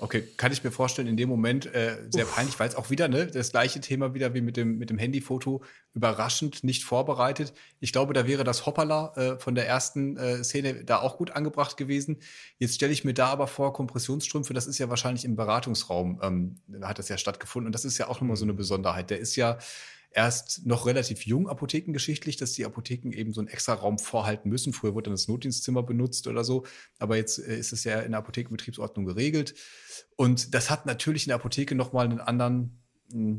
Okay, 0.00 0.22
kann 0.36 0.52
ich 0.52 0.62
mir 0.62 0.70
vorstellen, 0.70 1.08
in 1.08 1.16
dem 1.16 1.28
Moment 1.28 1.66
äh, 1.74 2.06
sehr 2.10 2.24
Uff. 2.24 2.36
peinlich, 2.36 2.58
weil 2.60 2.68
es 2.68 2.76
auch 2.76 2.88
wieder 2.88 3.08
ne, 3.08 3.26
das 3.26 3.50
gleiche 3.50 3.80
Thema 3.80 4.14
wieder 4.14 4.32
wie 4.32 4.40
mit 4.40 4.56
dem, 4.56 4.78
mit 4.78 4.90
dem 4.90 4.98
Handyfoto, 4.98 5.64
überraschend 5.92 6.62
nicht 6.62 6.84
vorbereitet. 6.84 7.52
Ich 7.80 7.92
glaube, 7.92 8.12
da 8.14 8.24
wäre 8.24 8.44
das 8.44 8.64
Hoppala 8.64 9.12
äh, 9.16 9.38
von 9.40 9.56
der 9.56 9.66
ersten 9.66 10.16
äh, 10.16 10.44
Szene 10.44 10.84
da 10.84 11.00
auch 11.00 11.16
gut 11.18 11.32
angebracht 11.32 11.76
gewesen. 11.76 12.18
Jetzt 12.58 12.76
stelle 12.76 12.92
ich 12.92 13.02
mir 13.02 13.14
da 13.14 13.26
aber 13.26 13.48
vor, 13.48 13.72
Kompressionsstrümpfe, 13.72 14.54
das 14.54 14.68
ist 14.68 14.78
ja 14.78 14.88
wahrscheinlich 14.88 15.24
im 15.24 15.34
Beratungsraum, 15.34 16.20
ähm, 16.22 16.54
hat 16.80 17.00
das 17.00 17.08
ja 17.08 17.18
stattgefunden 17.18 17.66
und 17.66 17.74
das 17.74 17.84
ist 17.84 17.98
ja 17.98 18.06
auch 18.06 18.20
nochmal 18.20 18.36
so 18.36 18.44
eine 18.44 18.52
mhm. 18.52 18.58
Besonderheit. 18.58 19.10
Der 19.10 19.18
ist 19.18 19.34
ja 19.34 19.58
erst 20.10 20.66
noch 20.66 20.86
relativ 20.86 21.26
jung 21.26 21.48
apothekengeschichtlich, 21.48 22.36
dass 22.36 22.52
die 22.52 22.64
Apotheken 22.64 23.12
eben 23.12 23.32
so 23.32 23.40
einen 23.40 23.48
extra 23.48 23.74
Raum 23.74 23.98
vorhalten 23.98 24.48
müssen. 24.48 24.72
Früher 24.72 24.94
wurde 24.94 25.04
dann 25.04 25.14
das 25.14 25.28
Notdienstzimmer 25.28 25.82
benutzt 25.82 26.26
oder 26.26 26.44
so, 26.44 26.64
aber 26.98 27.16
jetzt 27.16 27.38
äh, 27.38 27.58
ist 27.58 27.72
es 27.72 27.84
ja 27.84 28.00
in 28.00 28.12
der 28.12 28.20
Apothekenbetriebsordnung 28.20 29.04
geregelt. 29.04 29.54
Und 30.16 30.54
das 30.54 30.70
hat 30.70 30.86
natürlich 30.86 31.24
in 31.24 31.28
der 31.28 31.36
Apotheke 31.36 31.74
nochmal 31.74 32.06
einen 32.06 32.20
anderen 32.20 32.77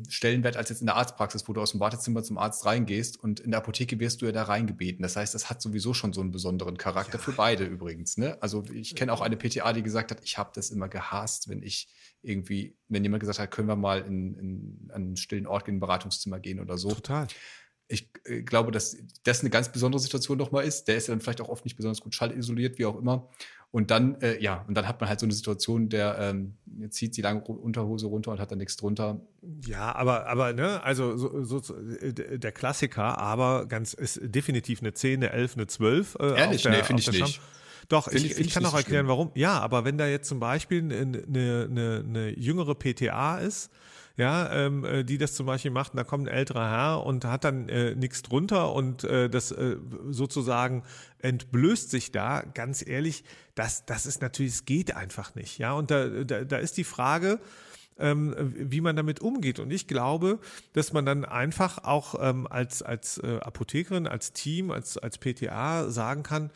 Stellenwert 0.07 0.57
als 0.57 0.69
jetzt 0.69 0.81
in 0.81 0.87
der 0.87 0.95
Arztpraxis, 0.95 1.47
wo 1.47 1.53
du 1.53 1.61
aus 1.61 1.71
dem 1.71 1.79
Wartezimmer 1.79 2.23
zum 2.23 2.39
Arzt 2.39 2.65
reingehst 2.65 3.21
und 3.21 3.39
in 3.39 3.51
der 3.51 3.59
Apotheke 3.59 3.99
wirst 3.99 4.21
du 4.21 4.25
ja 4.25 4.31
da 4.31 4.43
reingebeten. 4.43 5.03
Das 5.03 5.15
heißt, 5.15 5.35
das 5.35 5.49
hat 5.49 5.61
sowieso 5.61 5.93
schon 5.93 6.11
so 6.11 6.21
einen 6.21 6.31
besonderen 6.31 6.77
Charakter 6.77 7.17
ja. 7.17 7.23
für 7.23 7.33
beide 7.33 7.65
übrigens. 7.65 8.17
Ne? 8.17 8.37
Also 8.41 8.63
ich 8.73 8.95
kenne 8.95 9.13
auch 9.13 9.21
eine 9.21 9.37
PTA, 9.37 9.73
die 9.73 9.83
gesagt 9.83 10.09
hat, 10.09 10.21
ich 10.23 10.39
habe 10.39 10.51
das 10.55 10.71
immer 10.71 10.89
gehasst, 10.89 11.49
wenn 11.49 11.61
ich 11.61 11.87
irgendwie, 12.23 12.75
wenn 12.87 13.03
jemand 13.03 13.21
gesagt 13.21 13.39
hat, 13.39 13.51
können 13.51 13.67
wir 13.67 13.75
mal 13.75 14.01
in, 14.01 14.33
in, 14.35 14.89
an 14.89 15.01
einen 15.01 15.17
stillen 15.17 15.45
Ort 15.45 15.67
in 15.67 15.75
ein 15.75 15.79
Beratungszimmer 15.79 16.39
gehen 16.39 16.59
oder 16.59 16.77
so. 16.77 16.89
Total. 16.89 17.27
Ich 17.89 18.09
äh, 18.23 18.43
glaube, 18.43 18.71
dass 18.71 18.95
das 19.23 19.41
eine 19.41 19.49
ganz 19.49 19.71
besondere 19.71 19.99
Situation 19.99 20.37
nochmal 20.37 20.63
ist. 20.63 20.87
Der 20.87 20.95
ist 20.95 21.07
ja 21.07 21.13
dann 21.13 21.21
vielleicht 21.21 21.41
auch 21.41 21.49
oft 21.49 21.65
nicht 21.65 21.75
besonders 21.75 21.99
gut 21.99 22.15
schallisoliert, 22.15 22.77
wie 22.77 22.85
auch 22.85 22.97
immer. 22.97 23.27
Und 23.71 23.91
dann, 23.91 24.19
äh, 24.21 24.41
ja, 24.41 24.65
und 24.67 24.75
dann 24.75 24.87
hat 24.87 24.99
man 24.99 25.09
halt 25.09 25.19
so 25.19 25.25
eine 25.25 25.33
Situation, 25.33 25.89
der 25.89 26.17
ähm, 26.19 26.55
zieht 26.89 27.17
die 27.17 27.21
lange 27.21 27.41
Unterhose 27.41 28.07
runter 28.07 28.31
und 28.31 28.39
hat 28.39 28.49
dann 28.51 28.57
nichts 28.57 28.77
drunter. 28.77 29.21
Ja, 29.65 29.93
aber, 29.93 30.27
aber, 30.27 30.53
ne, 30.53 30.81
also 30.83 31.17
so, 31.17 31.43
so, 31.43 31.75
äh, 31.75 32.39
der 32.39 32.51
Klassiker, 32.51 33.19
aber 33.19 33.67
ganz 33.67 33.93
ist 33.93 34.19
definitiv 34.23 34.81
eine 34.81 34.93
10, 34.93 35.23
eine 35.23 35.33
11, 35.33 35.55
eine 35.55 35.67
12. 35.67 36.17
Äh, 36.19 36.39
Ehrlich, 36.39 36.63
der, 36.63 36.71
nee, 36.71 36.83
finde 36.83 37.01
ich 37.01 37.11
nicht. 37.11 37.41
Doch, 37.89 38.07
ich, 38.07 38.23
ich, 38.23 38.37
ich, 38.39 38.53
kann 38.53 38.65
auch 38.65 38.75
erklären, 38.75 39.07
so 39.07 39.09
warum. 39.09 39.31
Ja, 39.33 39.59
aber 39.59 39.83
wenn 39.83 39.97
da 39.97 40.07
jetzt 40.07 40.29
zum 40.29 40.39
Beispiel 40.39 40.83
eine, 40.83 41.23
eine, 41.27 42.03
eine 42.07 42.39
jüngere 42.39 42.75
PTA 42.75 43.39
ist, 43.39 43.71
ja, 44.15 44.51
ähm, 44.53 44.85
äh, 44.85 45.03
die 45.03 45.17
das 45.17 45.33
zum 45.33 45.45
Beispiel 45.45 45.71
macht, 45.71 45.93
und 45.93 45.97
da 45.97 46.03
kommt 46.03 46.27
ein 46.27 46.33
älterer 46.33 46.69
Herr 46.69 47.05
und 47.05 47.25
hat 47.25 47.45
dann 47.45 47.67
äh, 47.67 47.95
nichts 47.95 48.21
drunter 48.21 48.73
und 48.73 49.05
äh, 49.05 49.29
das 49.29 49.51
äh, 49.51 49.77
sozusagen 50.09 50.83
entblößt 51.19 51.89
sich 51.89 52.11
da, 52.11 52.41
ganz 52.53 52.85
ehrlich, 52.85 53.23
das, 53.55 53.85
das 53.85 54.05
ist 54.05 54.21
natürlich, 54.21 54.53
es 54.53 54.65
geht 54.65 54.95
einfach 54.95 55.35
nicht, 55.35 55.57
ja, 55.57 55.71
und 55.71 55.89
da, 55.89 56.07
da, 56.07 56.43
da 56.43 56.57
ist 56.57 56.77
die 56.77 56.83
Frage, 56.83 57.39
ähm, 57.97 58.35
wie 58.55 58.81
man 58.81 58.95
damit 58.95 59.19
umgeht. 59.19 59.59
Und 59.59 59.71
ich 59.71 59.87
glaube, 59.87 60.39
dass 60.73 60.93
man 60.93 61.05
dann 61.05 61.25
einfach 61.25 61.83
auch 61.83 62.15
ähm, 62.19 62.45
als, 62.47 62.81
als 62.81 63.17
äh, 63.19 63.39
Apothekerin, 63.39 64.07
als 64.07 64.33
Team, 64.33 64.71
als, 64.71 64.97
als 64.97 65.17
PTA 65.17 65.89
sagen 65.89 66.23
kann, 66.23 66.51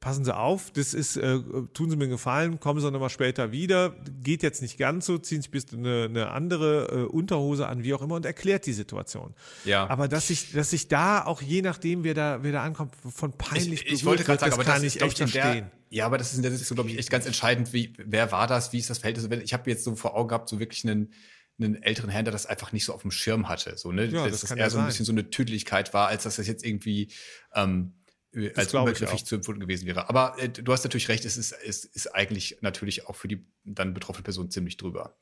passen 0.00 0.24
Sie 0.24 0.36
auf, 0.36 0.70
das 0.70 0.94
ist, 0.94 1.16
äh, 1.16 1.38
tun 1.72 1.90
Sie 1.90 1.96
mir 1.96 2.04
einen 2.04 2.12
Gefallen, 2.12 2.60
kommen 2.60 2.80
Sie 2.80 2.90
nochmal 2.90 3.10
später 3.10 3.52
wieder, 3.52 3.94
geht 4.22 4.42
jetzt 4.42 4.60
nicht 4.60 4.78
ganz 4.78 5.06
so, 5.06 5.18
ziehen 5.18 5.40
Sie 5.42 5.48
bis 5.48 5.72
eine, 5.72 6.04
eine 6.04 6.30
andere 6.30 6.88
äh, 6.88 7.02
Unterhose 7.04 7.66
an, 7.66 7.82
wie 7.82 7.94
auch 7.94 8.02
immer, 8.02 8.16
und 8.16 8.26
erklärt 8.26 8.66
die 8.66 8.72
Situation. 8.72 9.34
Ja. 9.64 9.88
Aber 9.88 10.08
dass 10.08 10.30
ich, 10.30 10.52
dass 10.52 10.72
ich 10.72 10.88
da 10.88 11.24
auch 11.24 11.40
je 11.40 11.62
nachdem, 11.62 12.04
wer 12.04 12.14
da, 12.14 12.42
wer 12.42 12.52
da 12.52 12.62
ankommt, 12.62 12.94
von 12.96 13.32
peinlich 13.32 13.86
Ich, 13.86 13.92
ich 13.92 14.04
wollte 14.04 14.24
gerade 14.24 14.40
sagen, 14.40 14.52
aber 14.52 14.64
das 14.64 14.82
ich 14.82 15.00
echt 15.00 15.18
verstehen. 15.18 15.70
Ja, 15.90 16.04
aber 16.04 16.18
das 16.18 16.34
ist, 16.34 16.44
das 16.44 16.52
ist 16.52 16.66
so, 16.66 16.74
glaube 16.74 16.90
ich, 16.90 16.98
echt 16.98 17.10
ganz 17.10 17.24
entscheidend, 17.24 17.72
wie, 17.72 17.94
wer 17.96 18.30
war 18.30 18.46
das, 18.46 18.72
wie 18.74 18.78
ist 18.78 18.90
das 18.90 18.98
Verhältnis? 18.98 19.26
Ich 19.42 19.54
habe 19.54 19.70
jetzt 19.70 19.84
so 19.84 19.94
vor 19.94 20.14
Augen 20.14 20.28
gehabt, 20.28 20.48
so 20.50 20.60
wirklich 20.60 20.84
einen, 20.84 21.14
einen 21.58 21.82
älteren 21.82 22.10
Herrn, 22.10 22.26
der 22.26 22.32
das 22.32 22.44
einfach 22.44 22.72
nicht 22.72 22.84
so 22.84 22.92
auf 22.92 23.02
dem 23.02 23.10
Schirm 23.10 23.48
hatte. 23.48 23.76
So, 23.78 23.90
ne? 23.90 24.04
Ja, 24.04 24.24
das, 24.24 24.32
das, 24.32 24.40
das 24.42 24.50
eher 24.50 24.58
ja 24.58 24.70
so 24.70 24.78
ein 24.78 24.86
bisschen 24.86 25.06
so 25.06 25.12
eine 25.12 25.30
Tüdeligkeit 25.30 25.94
war, 25.94 26.08
als 26.08 26.24
dass 26.24 26.36
das 26.36 26.46
jetzt 26.46 26.64
irgendwie 26.64 27.10
ähm, 27.54 27.94
äh, 28.06 28.07
als 28.54 28.72
übergriffig 28.72 29.24
zu 29.24 29.36
empfunden 29.36 29.60
gewesen 29.60 29.86
wäre. 29.86 30.08
Aber 30.08 30.36
äh, 30.38 30.48
du 30.48 30.72
hast 30.72 30.84
natürlich 30.84 31.08
recht, 31.08 31.24
es 31.24 31.36
ist, 31.36 31.52
es 31.52 31.84
ist 31.84 32.14
eigentlich 32.14 32.58
natürlich 32.60 33.06
auch 33.06 33.16
für 33.16 33.28
die 33.28 33.46
dann 33.64 33.94
betroffene 33.94 34.24
Person 34.24 34.50
ziemlich 34.50 34.76
drüber. 34.76 35.16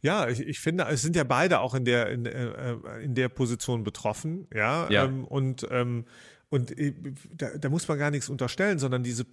Ja, 0.00 0.28
ich, 0.28 0.40
ich 0.40 0.60
finde, 0.60 0.84
es 0.84 1.02
sind 1.02 1.16
ja 1.16 1.24
beide 1.24 1.58
auch 1.58 1.74
in 1.74 1.84
der 1.84 2.10
in, 2.10 2.24
äh, 2.26 2.74
in 3.00 3.14
der 3.14 3.28
Position 3.28 3.82
betroffen, 3.82 4.46
ja, 4.54 4.88
ja. 4.90 5.04
Ähm, 5.04 5.24
und 5.24 5.66
ähm, 5.70 6.04
und 6.50 6.78
äh, 6.78 6.94
da, 7.34 7.58
da 7.58 7.68
muss 7.68 7.88
man 7.88 7.98
gar 7.98 8.10
nichts 8.10 8.28
unterstellen, 8.28 8.78
sondern 8.78 9.02
diese 9.02 9.26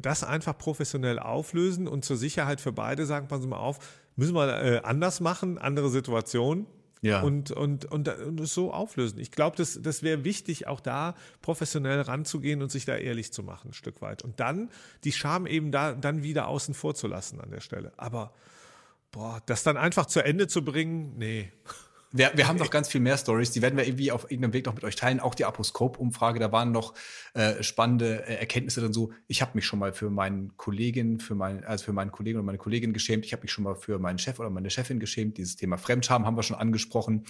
das 0.00 0.24
einfach 0.24 0.56
professionell 0.56 1.18
auflösen 1.18 1.88
und 1.88 2.04
zur 2.04 2.16
Sicherheit 2.16 2.60
für 2.60 2.72
beide 2.72 3.06
sagen, 3.06 3.28
passen 3.28 3.42
Sie 3.42 3.48
mal 3.48 3.58
auf, 3.58 3.78
müssen 4.16 4.34
wir 4.34 4.62
äh, 4.62 4.80
anders 4.82 5.20
machen, 5.20 5.58
andere 5.58 5.90
Situation, 5.90 6.66
ja. 7.04 7.20
und, 7.20 7.50
und, 7.50 7.84
und, 7.84 8.08
und 8.08 8.40
es 8.40 8.54
so 8.54 8.72
auflösen. 8.72 9.18
Ich 9.18 9.30
glaube, 9.30 9.56
das, 9.56 9.78
das 9.82 10.02
wäre 10.02 10.24
wichtig, 10.24 10.66
auch 10.66 10.80
da 10.80 11.14
professionell 11.42 12.00
ranzugehen 12.00 12.62
und 12.62 12.72
sich 12.72 12.84
da 12.84 12.96
ehrlich 12.96 13.32
zu 13.32 13.42
machen, 13.42 13.70
ein 13.70 13.74
Stück 13.74 14.00
weit. 14.00 14.22
Und 14.22 14.40
dann 14.40 14.70
die 15.04 15.12
Scham 15.12 15.46
eben 15.46 15.70
da 15.70 15.92
dann 15.92 16.22
wieder 16.22 16.48
außen 16.48 16.74
vor 16.74 16.94
zu 16.94 17.06
lassen 17.06 17.40
an 17.40 17.50
der 17.50 17.60
Stelle. 17.60 17.92
Aber 17.98 18.32
boah, 19.12 19.42
das 19.46 19.62
dann 19.62 19.76
einfach 19.76 20.06
zu 20.06 20.24
Ende 20.24 20.48
zu 20.48 20.64
bringen, 20.64 21.14
nee. 21.16 21.52
Wir, 22.16 22.30
wir 22.36 22.46
haben 22.46 22.58
noch 22.60 22.70
ganz 22.70 22.88
viel 22.88 23.00
mehr 23.00 23.18
Stories, 23.18 23.50
die 23.50 23.60
werden 23.60 23.76
wir 23.76 23.84
irgendwie 23.84 24.12
auf 24.12 24.30
irgendeinem 24.30 24.52
Weg 24.52 24.66
noch 24.66 24.74
mit 24.76 24.84
euch 24.84 24.94
teilen. 24.94 25.18
Auch 25.18 25.34
die 25.34 25.44
Aposkop-Umfrage, 25.44 26.38
da 26.38 26.52
waren 26.52 26.70
noch 26.70 26.94
äh, 27.34 27.60
spannende 27.60 28.24
äh, 28.28 28.36
Erkenntnisse 28.36 28.80
dann 28.80 28.92
so. 28.92 29.10
Ich 29.26 29.42
habe 29.42 29.50
mich 29.54 29.66
schon 29.66 29.80
mal 29.80 29.92
für 29.92 30.10
meinen 30.10 30.56
Kollegen, 30.56 31.18
für 31.18 31.34
mein, 31.34 31.64
also 31.64 31.86
für 31.86 31.92
meinen 31.92 32.12
Kollegen 32.12 32.38
und 32.38 32.44
meine 32.44 32.58
Kollegin 32.58 32.92
geschämt. 32.92 33.26
Ich 33.26 33.32
habe 33.32 33.42
mich 33.42 33.50
schon 33.50 33.64
mal 33.64 33.74
für 33.74 33.98
meinen 33.98 34.20
Chef 34.20 34.38
oder 34.38 34.48
meine 34.48 34.70
Chefin 34.70 35.00
geschämt. 35.00 35.38
Dieses 35.38 35.56
Thema 35.56 35.76
Fremdscham 35.76 36.24
haben 36.24 36.36
wir 36.36 36.44
schon 36.44 36.56
angesprochen. 36.56 37.24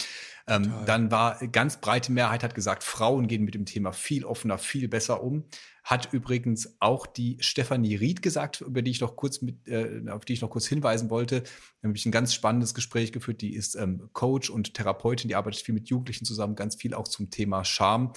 Ähm, 0.46 0.70
dann 0.84 1.10
war 1.10 1.38
ganz 1.46 1.80
breite 1.80 2.12
Mehrheit 2.12 2.44
hat 2.44 2.54
gesagt, 2.54 2.84
Frauen 2.84 3.26
gehen 3.26 3.42
mit 3.42 3.54
dem 3.54 3.64
Thema 3.64 3.92
viel 3.92 4.26
offener, 4.26 4.58
viel 4.58 4.88
besser 4.88 5.22
um 5.22 5.44
hat 5.84 6.14
übrigens 6.14 6.76
auch 6.80 7.06
die 7.06 7.36
Stefanie 7.40 7.94
Ried 7.96 8.22
gesagt, 8.22 8.62
über 8.62 8.80
die 8.80 8.90
ich 8.90 9.00
noch 9.02 9.16
kurz 9.16 9.42
mit, 9.42 9.68
äh, 9.68 10.02
auf 10.08 10.24
die 10.24 10.32
ich 10.32 10.40
noch 10.40 10.48
kurz 10.48 10.66
hinweisen 10.66 11.10
wollte. 11.10 11.42
Da 11.42 11.88
habe 11.88 11.96
ich 11.96 12.06
ein 12.06 12.12
ganz 12.12 12.32
spannendes 12.32 12.74
Gespräch 12.74 13.12
geführt. 13.12 13.42
Die 13.42 13.54
ist 13.54 13.74
ähm, 13.76 14.08
Coach 14.14 14.48
und 14.48 14.72
Therapeutin, 14.72 15.28
die 15.28 15.34
arbeitet 15.34 15.60
viel 15.60 15.74
mit 15.74 15.90
Jugendlichen 15.90 16.24
zusammen, 16.24 16.56
ganz 16.56 16.74
viel 16.74 16.94
auch 16.94 17.06
zum 17.06 17.30
Thema 17.30 17.64
Scham. 17.64 18.14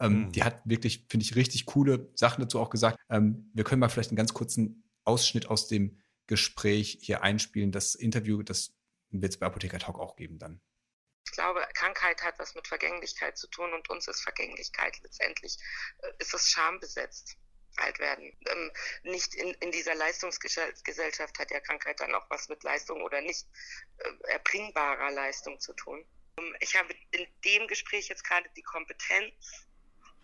Ähm, 0.00 0.24
mhm. 0.24 0.32
Die 0.32 0.42
hat 0.42 0.62
wirklich, 0.64 1.04
finde 1.10 1.24
ich, 1.24 1.36
richtig 1.36 1.66
coole 1.66 2.08
Sachen 2.14 2.40
dazu 2.40 2.58
auch 2.58 2.70
gesagt. 2.70 2.98
Ähm, 3.10 3.50
wir 3.52 3.64
können 3.64 3.80
mal 3.80 3.90
vielleicht 3.90 4.10
einen 4.10 4.16
ganz 4.16 4.32
kurzen 4.32 4.82
Ausschnitt 5.04 5.50
aus 5.50 5.68
dem 5.68 5.98
Gespräch 6.26 6.98
hier 7.02 7.22
einspielen. 7.22 7.70
Das 7.70 7.94
Interview, 7.94 8.42
das 8.42 8.74
wird 9.10 9.34
es 9.34 9.38
bei 9.38 9.46
Apotheker 9.46 9.78
Talk 9.78 9.98
auch 9.98 10.16
geben 10.16 10.38
dann. 10.38 10.60
Ich 11.30 11.36
glaube, 11.36 11.64
Krankheit 11.74 12.24
hat 12.24 12.40
was 12.40 12.56
mit 12.56 12.66
Vergänglichkeit 12.66 13.38
zu 13.38 13.46
tun 13.46 13.72
und 13.72 13.88
uns 13.88 14.08
ist 14.08 14.20
Vergänglichkeit 14.20 14.98
letztendlich, 15.04 15.56
äh, 15.98 16.10
ist 16.18 16.34
es 16.34 16.50
schambesetzt 16.50 17.36
alt 17.76 18.00
werden. 18.00 18.36
Ähm, 18.48 18.72
nicht 19.04 19.36
in, 19.36 19.54
in 19.54 19.70
dieser 19.70 19.94
Leistungsgesellschaft 19.94 21.38
hat 21.38 21.52
ja 21.52 21.60
Krankheit 21.60 22.00
dann 22.00 22.16
auch 22.16 22.28
was 22.30 22.48
mit 22.48 22.64
Leistung 22.64 23.00
oder 23.02 23.20
nicht 23.20 23.46
äh, 23.98 24.32
erbringbarer 24.32 25.12
Leistung 25.12 25.60
zu 25.60 25.72
tun. 25.74 26.04
Ähm, 26.36 26.56
ich 26.58 26.76
habe 26.76 26.92
in 27.12 27.24
dem 27.44 27.68
Gespräch 27.68 28.08
jetzt 28.08 28.24
gerade 28.24 28.50
die 28.56 28.62
Kompetenz, 28.62 29.68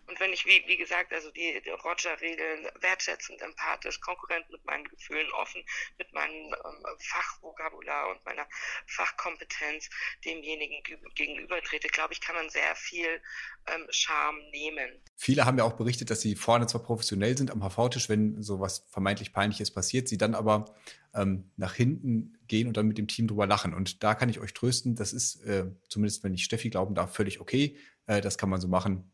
und 0.07 0.19
wenn 0.21 0.31
ich, 0.31 0.45
wie, 0.45 0.63
wie 0.67 0.77
gesagt, 0.77 1.11
also 1.11 1.29
die, 1.31 1.61
die 1.63 1.69
Roger-Regeln 1.69 2.67
wertschätzend, 2.79 3.41
empathisch, 3.41 3.99
konkurrent 3.99 4.49
mit 4.49 4.63
meinen 4.65 4.85
Gefühlen, 4.85 5.29
offen 5.33 5.61
mit 5.97 6.11
meinem 6.13 6.53
ähm, 6.53 6.85
Fachvokabular 6.99 8.09
und 8.11 8.23
meiner 8.25 8.47
Fachkompetenz 8.87 9.89
demjenigen 10.23 10.81
gegenüber 11.13 11.61
trete, 11.61 11.89
glaube 11.89 12.13
ich, 12.13 12.21
kann 12.21 12.35
man 12.35 12.49
sehr 12.49 12.73
viel 12.75 13.21
ähm, 13.67 13.85
Charme 13.89 14.39
nehmen. 14.51 14.89
Viele 15.17 15.45
haben 15.45 15.57
ja 15.57 15.65
auch 15.65 15.75
berichtet, 15.75 16.09
dass 16.09 16.21
sie 16.21 16.35
vorne 16.35 16.67
zwar 16.67 16.83
professionell 16.83 17.37
sind 17.37 17.51
am 17.51 17.61
HV-Tisch, 17.61 18.07
wenn 18.07 18.41
so 18.41 18.61
was 18.61 18.87
vermeintlich 18.89 19.33
Peinliches 19.33 19.71
passiert, 19.71 20.07
sie 20.07 20.17
dann 20.17 20.35
aber 20.35 20.73
ähm, 21.13 21.51
nach 21.57 21.73
hinten 21.73 22.37
gehen 22.47 22.67
und 22.67 22.77
dann 22.77 22.87
mit 22.87 22.97
dem 22.97 23.09
Team 23.09 23.27
drüber 23.27 23.45
lachen. 23.45 23.73
Und 23.73 24.03
da 24.03 24.15
kann 24.15 24.29
ich 24.29 24.39
euch 24.39 24.53
trösten, 24.53 24.95
das 24.95 25.11
ist, 25.11 25.43
äh, 25.43 25.65
zumindest 25.89 26.23
wenn 26.23 26.33
ich 26.33 26.45
Steffi 26.45 26.69
glauben 26.69 26.95
darf, 26.95 27.13
völlig 27.13 27.41
okay. 27.41 27.77
Äh, 28.05 28.21
das 28.21 28.37
kann 28.37 28.49
man 28.49 28.61
so 28.61 28.69
machen 28.69 29.11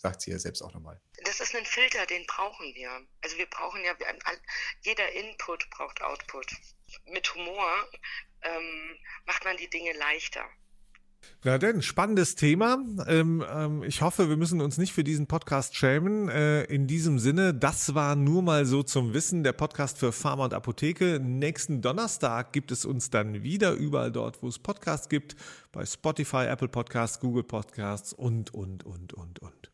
sagt 0.00 0.22
sie 0.22 0.30
ja 0.30 0.38
selbst 0.38 0.62
auch 0.62 0.72
nochmal. 0.72 1.00
Das 1.24 1.40
ist 1.40 1.54
ein 1.54 1.66
Filter, 1.66 2.06
den 2.06 2.24
brauchen 2.26 2.74
wir. 2.74 3.06
Also 3.22 3.36
wir 3.36 3.46
brauchen 3.46 3.84
ja, 3.84 3.94
jeder 4.82 5.12
Input 5.12 5.68
braucht 5.70 6.00
Output. 6.02 6.46
Mit 7.06 7.34
Humor 7.34 7.88
ähm, 8.42 8.98
macht 9.26 9.44
man 9.44 9.56
die 9.56 9.68
Dinge 9.68 9.92
leichter. 9.92 10.48
Na 11.42 11.58
denn, 11.58 11.82
spannendes 11.82 12.34
Thema. 12.34 12.78
Ähm, 13.06 13.44
ähm, 13.50 13.82
ich 13.82 14.02
hoffe, 14.02 14.28
wir 14.28 14.36
müssen 14.36 14.60
uns 14.60 14.78
nicht 14.78 14.92
für 14.92 15.04
diesen 15.04 15.26
Podcast 15.26 15.74
schämen. 15.74 16.28
Äh, 16.28 16.64
in 16.64 16.86
diesem 16.86 17.18
Sinne, 17.18 17.54
das 17.54 17.94
war 17.94 18.16
nur 18.16 18.42
mal 18.42 18.66
so 18.66 18.82
zum 18.82 19.14
Wissen 19.14 19.42
der 19.42 19.52
Podcast 19.52 19.98
für 19.98 20.12
Pharma 20.12 20.44
und 20.44 20.54
Apotheke. 20.54 21.18
Nächsten 21.20 21.82
Donnerstag 21.82 22.52
gibt 22.52 22.72
es 22.72 22.84
uns 22.84 23.10
dann 23.10 23.42
wieder 23.42 23.72
überall 23.72 24.12
dort, 24.12 24.42
wo 24.42 24.48
es 24.48 24.58
Podcasts 24.58 25.08
gibt. 25.08 25.36
Bei 25.72 25.84
Spotify, 25.84 26.46
Apple 26.46 26.68
Podcasts, 26.68 27.20
Google 27.20 27.44
Podcasts 27.44 28.12
und, 28.12 28.52
und, 28.52 28.84
und, 28.84 29.12
und, 29.14 29.38
und. 29.40 29.70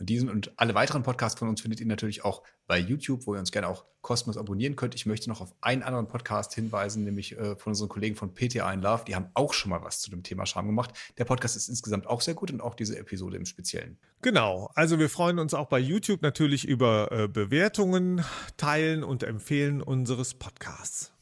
Und 0.00 0.06
diesen 0.06 0.30
und 0.30 0.50
alle 0.56 0.74
weiteren 0.74 1.02
Podcasts 1.02 1.38
von 1.38 1.48
uns 1.48 1.60
findet 1.60 1.78
ihr 1.78 1.86
natürlich 1.86 2.24
auch 2.24 2.42
bei 2.66 2.78
YouTube, 2.78 3.26
wo 3.26 3.34
ihr 3.34 3.38
uns 3.38 3.52
gerne 3.52 3.68
auch 3.68 3.84
kostenlos 4.00 4.38
abonnieren 4.38 4.74
könnt. 4.74 4.94
Ich 4.94 5.04
möchte 5.04 5.28
noch 5.28 5.42
auf 5.42 5.54
einen 5.60 5.82
anderen 5.82 6.08
Podcast 6.08 6.54
hinweisen, 6.54 7.04
nämlich 7.04 7.36
äh, 7.36 7.54
von 7.56 7.72
unseren 7.72 7.90
Kollegen 7.90 8.16
von 8.16 8.32
PTA 8.32 8.72
in 8.72 8.80
Love. 8.80 9.04
Die 9.06 9.14
haben 9.14 9.28
auch 9.34 9.52
schon 9.52 9.68
mal 9.68 9.82
was 9.82 10.00
zu 10.00 10.08
dem 10.10 10.22
Thema 10.22 10.46
Scham 10.46 10.66
gemacht. 10.66 10.94
Der 11.18 11.26
Podcast 11.26 11.54
ist 11.54 11.68
insgesamt 11.68 12.06
auch 12.06 12.22
sehr 12.22 12.32
gut 12.32 12.50
und 12.50 12.62
auch 12.62 12.74
diese 12.74 12.98
Episode 12.98 13.36
im 13.36 13.44
Speziellen. 13.44 13.98
Genau. 14.22 14.70
Also 14.74 14.98
wir 14.98 15.10
freuen 15.10 15.38
uns 15.38 15.52
auch 15.52 15.68
bei 15.68 15.78
YouTube 15.78 16.22
natürlich 16.22 16.66
über 16.66 17.12
äh, 17.12 17.28
Bewertungen, 17.28 18.24
Teilen 18.56 19.04
und 19.04 19.22
Empfehlen 19.22 19.82
unseres 19.82 20.32
Podcasts. 20.32 21.12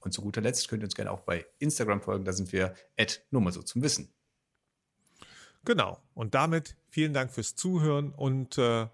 Und 0.00 0.12
zu 0.12 0.20
guter 0.20 0.42
Letzt 0.42 0.68
könnt 0.68 0.82
ihr 0.82 0.86
uns 0.86 0.94
gerne 0.94 1.10
auch 1.10 1.20
bei 1.20 1.46
Instagram 1.58 2.02
folgen. 2.02 2.26
Da 2.26 2.34
sind 2.34 2.52
wir 2.52 2.74
nur 3.30 3.40
mal 3.40 3.52
so 3.52 3.62
zum 3.62 3.82
Wissen. 3.82 4.12
Genau. 5.64 6.00
Und 6.14 6.34
damit 6.34 6.76
vielen 6.88 7.12
Dank 7.12 7.30
fürs 7.30 7.54
Zuhören 7.54 8.12
und 8.12 8.58
äh, 8.58 8.86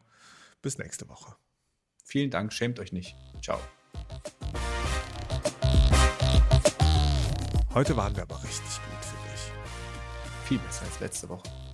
bis 0.62 0.78
nächste 0.78 1.08
Woche. 1.08 1.36
Vielen 2.04 2.30
Dank, 2.30 2.52
schämt 2.52 2.78
euch 2.78 2.92
nicht. 2.92 3.16
Ciao. 3.42 3.60
Heute 7.74 7.96
waren 7.96 8.16
wir 8.16 8.22
aber 8.22 8.42
richtig 8.42 8.62
gut, 8.62 9.04
finde 9.04 9.34
ich. 9.34 10.48
Viel 10.48 10.58
besser 10.58 10.84
als 10.84 11.00
letzte 11.00 11.28
Woche. 11.28 11.65